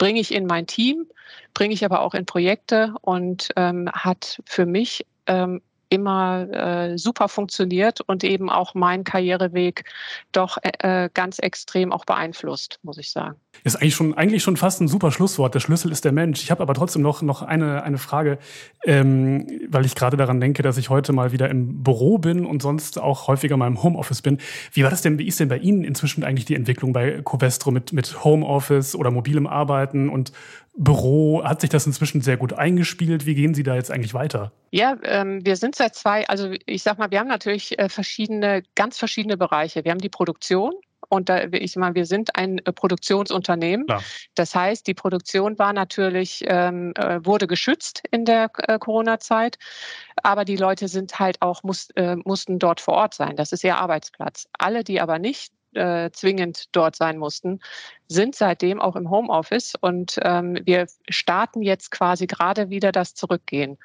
bringe 0.00 0.18
ich 0.18 0.34
in 0.34 0.46
mein 0.46 0.66
Team, 0.66 1.06
bringe 1.52 1.74
ich 1.74 1.84
aber 1.84 2.00
auch 2.00 2.14
in 2.14 2.24
Projekte 2.24 2.94
und 3.02 3.50
ähm, 3.56 3.90
hat 3.92 4.40
für 4.46 4.64
mich 4.64 5.06
ähm, 5.26 5.60
immer 5.90 6.48
äh, 6.50 6.96
super 6.96 7.28
funktioniert 7.28 8.00
und 8.00 8.24
eben 8.24 8.48
auch 8.48 8.74
meinen 8.74 9.04
Karriereweg 9.04 9.84
doch 10.32 10.56
äh, 10.62 11.04
äh, 11.04 11.10
ganz 11.12 11.38
extrem 11.38 11.92
auch 11.92 12.04
beeinflusst, 12.04 12.78
muss 12.82 12.96
ich 12.96 13.10
sagen. 13.10 13.36
Ist 13.64 13.76
eigentlich 13.76 13.94
schon, 13.94 14.14
eigentlich 14.14 14.42
schon 14.42 14.56
fast 14.56 14.80
ein 14.80 14.88
super 14.88 15.10
Schlusswort. 15.10 15.54
Der 15.54 15.60
Schlüssel 15.60 15.90
ist 15.90 16.04
der 16.04 16.12
Mensch. 16.12 16.42
Ich 16.42 16.50
habe 16.50 16.62
aber 16.62 16.72
trotzdem 16.72 17.02
noch, 17.02 17.20
noch 17.20 17.42
eine, 17.42 17.82
eine 17.82 17.98
Frage, 17.98 18.38
ähm, 18.84 19.46
weil 19.68 19.84
ich 19.84 19.94
gerade 19.96 20.16
daran 20.16 20.40
denke, 20.40 20.62
dass 20.62 20.78
ich 20.78 20.88
heute 20.88 21.12
mal 21.12 21.32
wieder 21.32 21.50
im 21.50 21.82
Büro 21.82 22.18
bin 22.18 22.46
und 22.46 22.62
sonst 22.62 22.98
auch 22.98 23.26
häufiger 23.26 23.56
mal 23.56 23.66
im 23.66 23.82
Homeoffice 23.82 24.22
bin. 24.22 24.38
Wie 24.72 24.84
war 24.84 24.90
das 24.90 25.02
denn, 25.02 25.18
wie 25.18 25.26
ist 25.26 25.40
denn 25.40 25.48
bei 25.48 25.58
Ihnen 25.58 25.84
inzwischen 25.84 26.22
eigentlich 26.22 26.46
die 26.46 26.54
Entwicklung 26.54 26.92
bei 26.92 27.20
Covestro 27.22 27.72
mit, 27.72 27.92
mit 27.92 28.24
Homeoffice 28.24 28.94
oder 28.94 29.10
mobilem 29.10 29.48
Arbeiten 29.48 30.08
und 30.08 30.32
Büro? 30.76 31.44
Hat 31.44 31.60
sich 31.60 31.70
das 31.70 31.86
inzwischen 31.86 32.20
sehr 32.20 32.36
gut 32.36 32.52
eingespielt? 32.52 33.26
Wie 33.26 33.34
gehen 33.34 33.54
Sie 33.54 33.62
da 33.62 33.74
jetzt 33.74 33.90
eigentlich 33.90 34.14
weiter? 34.14 34.52
Ja, 34.70 34.96
ähm, 35.02 35.44
wir 35.44 35.56
sind 35.56 35.74
seit 35.74 35.94
zwei, 35.94 36.26
also 36.28 36.52
ich 36.66 36.82
sag 36.82 36.98
mal, 36.98 37.10
wir 37.10 37.18
haben 37.18 37.28
natürlich 37.28 37.78
äh, 37.78 37.88
verschiedene, 37.88 38.62
ganz 38.74 38.98
verschiedene 38.98 39.36
Bereiche. 39.36 39.84
Wir 39.84 39.90
haben 39.90 40.00
die 40.00 40.08
Produktion, 40.08 40.72
und 41.10 41.28
da, 41.28 41.44
ich 41.44 41.74
meine, 41.76 41.96
wir 41.96 42.06
sind 42.06 42.36
ein 42.36 42.58
äh, 42.58 42.72
Produktionsunternehmen. 42.72 43.86
Klar. 43.86 44.02
Das 44.36 44.54
heißt, 44.54 44.86
die 44.86 44.94
Produktion 44.94 45.58
war 45.58 45.72
natürlich, 45.72 46.44
ähm, 46.46 46.92
äh, 46.96 47.24
wurde 47.24 47.48
geschützt 47.48 48.02
in 48.12 48.24
der 48.24 48.50
äh, 48.68 48.78
Corona-Zeit, 48.78 49.58
aber 50.22 50.44
die 50.44 50.56
Leute 50.56 50.86
sind 50.86 51.18
halt 51.18 51.42
auch, 51.42 51.64
muss, 51.64 51.90
äh, 51.96 52.16
mussten 52.24 52.60
dort 52.60 52.80
vor 52.80 52.94
Ort 52.94 53.14
sein. 53.14 53.34
Das 53.34 53.52
ist 53.52 53.64
ihr 53.64 53.76
Arbeitsplatz. 53.76 54.46
Alle, 54.56 54.84
die 54.84 55.00
aber 55.00 55.18
nicht 55.18 55.52
äh, 55.74 56.10
zwingend 56.10 56.64
dort 56.72 56.96
sein 56.96 57.18
mussten, 57.18 57.60
sind 58.08 58.34
seitdem 58.34 58.80
auch 58.80 58.96
im 58.96 59.10
Homeoffice 59.10 59.74
und 59.80 60.18
ähm, 60.22 60.58
wir 60.64 60.86
starten 61.08 61.62
jetzt 61.62 61.90
quasi 61.90 62.26
gerade 62.26 62.70
wieder 62.70 62.92
das 62.92 63.14
Zurückgehen 63.14 63.78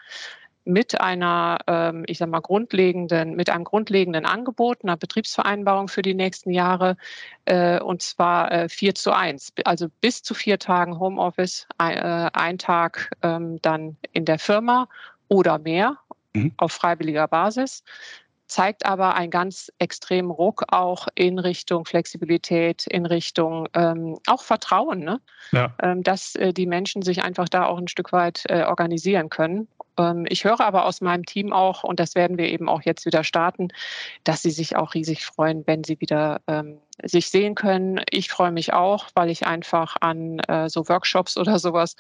mit 0.66 1.00
einer, 1.00 1.60
ähm, 1.68 2.04
ich 2.08 2.18
sag 2.18 2.30
mal, 2.30 2.42
grundlegenden, 2.42 3.36
mit 3.36 3.50
einem 3.50 3.64
grundlegenden 3.64 4.26
Angebot, 4.26 4.84
einer 4.84 4.98
Betriebsvereinbarung 4.98 5.88
für 5.88 6.02
die 6.02 6.16
nächsten 6.16 6.50
Jahre, 6.50 6.98
äh, 7.46 7.80
und 7.80 8.02
zwar 8.02 8.52
äh, 8.52 8.68
4 8.68 8.96
zu 8.96 9.12
1, 9.12 9.54
also 9.64 9.88
bis 10.02 10.24
zu 10.24 10.34
vier 10.34 10.58
Tagen 10.58 11.00
Homeoffice, 11.00 11.68
ein, 11.78 11.98
äh, 11.98 12.30
ein 12.34 12.58
Tag 12.58 13.12
ähm, 13.22 13.62
dann 13.62 13.98
in 14.12 14.26
der 14.26 14.40
Firma 14.40 14.90
oder 15.28 15.60
mehr 15.60 16.00
mhm. 16.34 16.54
auf 16.58 16.72
freiwilliger 16.72 17.28
Basis 17.28 17.84
zeigt 18.48 18.86
aber 18.86 19.16
einen 19.16 19.32
ganz 19.32 19.72
extremen 19.80 20.32
Ruck 20.32 20.66
auch 20.72 21.08
in 21.16 21.40
Richtung 21.40 21.86
Flexibilität, 21.86 22.86
in 22.88 23.06
Richtung 23.06 23.68
ähm, 23.74 24.18
auch 24.28 24.44
Vertrauen, 24.44 25.00
ne? 25.00 25.20
ja. 25.52 25.74
ähm, 25.82 26.04
dass 26.04 26.36
äh, 26.36 26.54
die 26.54 26.68
Menschen 26.68 27.02
sich 27.02 27.24
einfach 27.24 27.50
da 27.50 27.66
auch 27.66 27.78
ein 27.78 27.88
Stück 27.88 28.12
weit 28.12 28.44
äh, 28.50 28.64
organisieren 28.64 29.30
können. 29.30 29.68
Ähm, 29.98 30.26
ich 30.30 30.44
höre 30.44 30.62
aber 30.62 30.86
aus 30.86 31.02
meinem 31.02 31.26
Team 31.26 31.54
auch, 31.54 31.84
und 31.84 32.00
das 32.00 32.16
werden 32.16 32.38
wir 32.38 32.48
eben 32.48 32.70
auch 32.70 32.82
jetzt 32.82 33.06
wieder 33.06 33.24
starten, 33.24 33.70
dass 34.24 34.42
sie 34.42 34.52
sich 34.52 34.76
auch 34.76 34.94
riesig 34.94 35.26
freuen, 35.26 35.66
wenn 35.66 35.84
sie 35.84 36.00
wieder 36.02 36.42
ähm, 36.48 36.80
sich 37.04 37.30
sehen 37.30 37.56
können. 37.56 38.02
Ich 38.10 38.30
freue 38.30 38.52
mich 38.52 38.74
auch, 38.74 39.08
weil 39.16 39.30
ich 39.30 39.46
einfach 39.46 39.98
an 40.00 40.40
äh, 40.40 40.70
so 40.70 40.88
Workshops 40.88 41.38
oder 41.38 41.60
sowas 41.60 41.96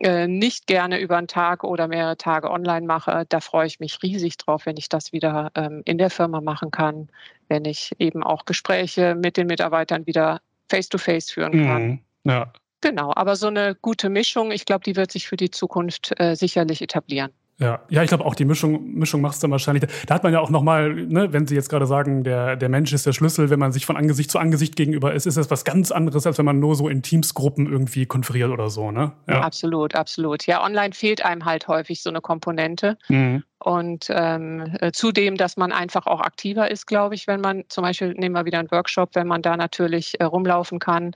äh, 0.00 0.26
nicht 0.26 0.66
gerne 0.66 0.98
über 0.98 1.16
einen 1.16 1.28
Tag 1.28 1.64
oder 1.64 1.88
mehrere 1.88 2.16
Tage 2.16 2.50
online 2.50 2.86
mache. 2.86 3.26
Da 3.28 3.40
freue 3.40 3.66
ich 3.66 3.80
mich 3.80 4.02
riesig 4.02 4.36
drauf, 4.38 4.66
wenn 4.66 4.76
ich 4.76 4.88
das 4.88 5.12
wieder 5.12 5.52
ähm, 5.54 5.82
in 5.84 5.98
der 5.98 6.10
Firma 6.10 6.40
machen 6.40 6.70
kann, 6.70 7.08
wenn 7.48 7.64
ich 7.64 7.92
eben 7.98 8.22
auch 8.22 8.44
Gespräche 8.44 9.14
mit 9.14 9.36
den 9.36 9.46
Mitarbeitern 9.46 10.06
wieder 10.06 10.40
face-to-face 10.68 11.28
-face 11.28 11.32
führen 11.32 11.64
kann. 11.64 11.82
Mhm, 11.82 12.00
ja. 12.24 12.52
Genau, 12.84 13.12
aber 13.16 13.34
so 13.34 13.46
eine 13.46 13.74
gute 13.74 14.10
Mischung, 14.10 14.50
ich 14.52 14.66
glaube, 14.66 14.84
die 14.84 14.94
wird 14.94 15.10
sich 15.10 15.26
für 15.26 15.38
die 15.38 15.50
Zukunft 15.50 16.12
äh, 16.20 16.36
sicherlich 16.36 16.82
etablieren. 16.82 17.32
Ja, 17.58 17.82
ja, 17.88 18.02
ich 18.02 18.08
glaube 18.08 18.24
auch 18.24 18.34
die 18.34 18.44
Mischung, 18.44 18.94
Mischung 18.94 19.20
macht 19.20 19.34
es 19.34 19.40
dann 19.40 19.52
wahrscheinlich. 19.52 19.84
Da 20.06 20.14
hat 20.14 20.24
man 20.24 20.32
ja 20.32 20.40
auch 20.40 20.50
nochmal, 20.50 20.92
ne, 20.92 21.32
wenn 21.32 21.46
Sie 21.46 21.54
jetzt 21.54 21.68
gerade 21.68 21.86
sagen, 21.86 22.24
der, 22.24 22.56
der 22.56 22.68
Mensch 22.68 22.92
ist 22.92 23.06
der 23.06 23.12
Schlüssel, 23.12 23.48
wenn 23.48 23.60
man 23.60 23.70
sich 23.70 23.86
von 23.86 23.96
Angesicht 23.96 24.30
zu 24.30 24.40
Angesicht 24.40 24.74
gegenüber 24.74 25.14
ist, 25.14 25.26
ist 25.26 25.36
das 25.36 25.50
was 25.52 25.64
ganz 25.64 25.92
anderes, 25.92 26.26
als 26.26 26.36
wenn 26.38 26.44
man 26.44 26.58
nur 26.58 26.74
so 26.74 26.88
in 26.88 27.02
Teamsgruppen 27.02 27.70
irgendwie 27.70 28.06
konferiert 28.06 28.50
oder 28.50 28.70
so, 28.70 28.90
ne? 28.90 29.12
Ja. 29.28 29.42
Absolut, 29.42 29.94
absolut. 29.94 30.46
Ja, 30.46 30.64
online 30.64 30.94
fehlt 30.94 31.24
einem 31.24 31.44
halt 31.44 31.68
häufig 31.68 32.02
so 32.02 32.10
eine 32.10 32.20
Komponente. 32.20 32.98
Mhm. 33.08 33.44
Und 33.60 34.08
ähm, 34.10 34.76
äh, 34.80 34.92
zudem, 34.92 35.36
dass 35.36 35.56
man 35.56 35.72
einfach 35.72 36.06
auch 36.06 36.20
aktiver 36.20 36.70
ist, 36.70 36.86
glaube 36.86 37.14
ich, 37.14 37.26
wenn 37.26 37.40
man 37.40 37.64
zum 37.68 37.82
Beispiel, 37.82 38.12
nehmen 38.12 38.34
wir 38.34 38.44
wieder 38.44 38.58
einen 38.58 38.70
Workshop, 38.70 39.14
wenn 39.14 39.26
man 39.26 39.42
da 39.42 39.56
natürlich 39.56 40.20
äh, 40.20 40.24
rumlaufen 40.24 40.80
kann, 40.80 41.12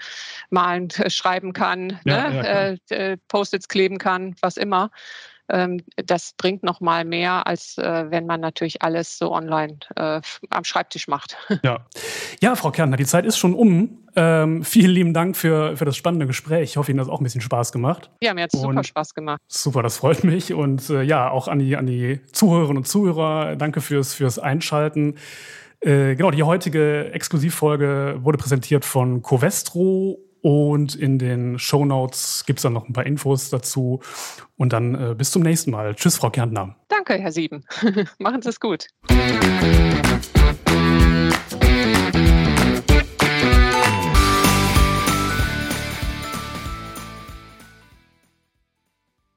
malen, 0.50 0.88
äh, 0.96 1.10
schreiben 1.10 1.52
kann, 1.52 1.98
ja, 2.04 2.30
ne? 2.30 2.78
ja, 2.90 2.96
äh, 2.96 3.16
Post-its 3.28 3.68
kleben 3.68 3.98
kann, 3.98 4.34
was 4.40 4.56
immer. 4.56 4.90
Ähm, 5.48 5.82
das 5.96 6.34
bringt 6.36 6.62
noch 6.62 6.80
mal 6.80 7.04
mehr, 7.04 7.46
als 7.46 7.78
äh, 7.78 8.06
wenn 8.10 8.26
man 8.26 8.40
natürlich 8.40 8.82
alles 8.82 9.18
so 9.18 9.32
online 9.32 9.78
äh, 9.96 10.20
am 10.50 10.64
Schreibtisch 10.64 11.08
macht. 11.08 11.36
Ja. 11.64 11.86
ja, 12.40 12.54
Frau 12.54 12.70
Kärntner, 12.70 12.96
die 12.96 13.04
Zeit 13.04 13.26
ist 13.26 13.36
schon 13.36 13.52
um. 13.52 13.98
Ähm, 14.14 14.62
vielen 14.64 14.90
lieben 14.90 15.14
Dank 15.14 15.36
für, 15.36 15.76
für 15.76 15.84
das 15.84 15.96
spannende 15.96 16.26
Gespräch. 16.26 16.70
Ich 16.70 16.76
hoffe, 16.76 16.92
Ihnen 16.92 17.00
hat 17.00 17.08
es 17.08 17.12
auch 17.12 17.20
ein 17.20 17.24
bisschen 17.24 17.40
Spaß 17.40 17.72
gemacht. 17.72 18.10
Ja, 18.22 18.32
mir 18.32 18.44
hat 18.44 18.54
es 18.54 18.60
super 18.60 18.84
Spaß 18.84 19.14
gemacht. 19.14 19.40
Super, 19.48 19.82
das 19.82 19.96
freut 19.96 20.24
mich. 20.24 20.54
Und 20.54 20.88
äh, 20.90 21.02
ja, 21.02 21.30
auch 21.30 21.48
an 21.48 21.58
die, 21.58 21.76
an 21.76 21.86
die 21.86 22.20
Zuhörerinnen 22.32 22.78
und 22.78 22.86
Zuhörer, 22.86 23.56
danke 23.56 23.80
fürs, 23.80 24.14
fürs 24.14 24.38
Einschalten. 24.38 25.16
Äh, 25.80 26.16
genau, 26.16 26.30
die 26.30 26.42
heutige 26.42 27.12
Exklusivfolge 27.12 28.18
wurde 28.22 28.38
präsentiert 28.38 28.84
von 28.84 29.22
Covestro 29.22 30.18
und 30.42 30.94
in 30.94 31.18
den 31.18 31.58
Show 31.58 31.84
Notes 31.84 32.44
gibt 32.46 32.58
es 32.58 32.62
dann 32.62 32.72
noch 32.72 32.88
ein 32.88 32.92
paar 32.92 33.06
Infos 33.06 33.50
dazu. 33.50 34.00
Und 34.56 34.72
dann 34.72 34.94
äh, 34.94 35.14
bis 35.16 35.30
zum 35.30 35.42
nächsten 35.42 35.70
Mal. 35.70 35.94
Tschüss, 35.94 36.16
Frau 36.16 36.30
Kärntner. 36.30 36.76
Danke, 36.88 37.14
Herr 37.14 37.32
Sieben. 37.32 37.64
Machen 38.18 38.42
Sie 38.42 38.48
es 38.48 38.60
gut. 38.60 38.88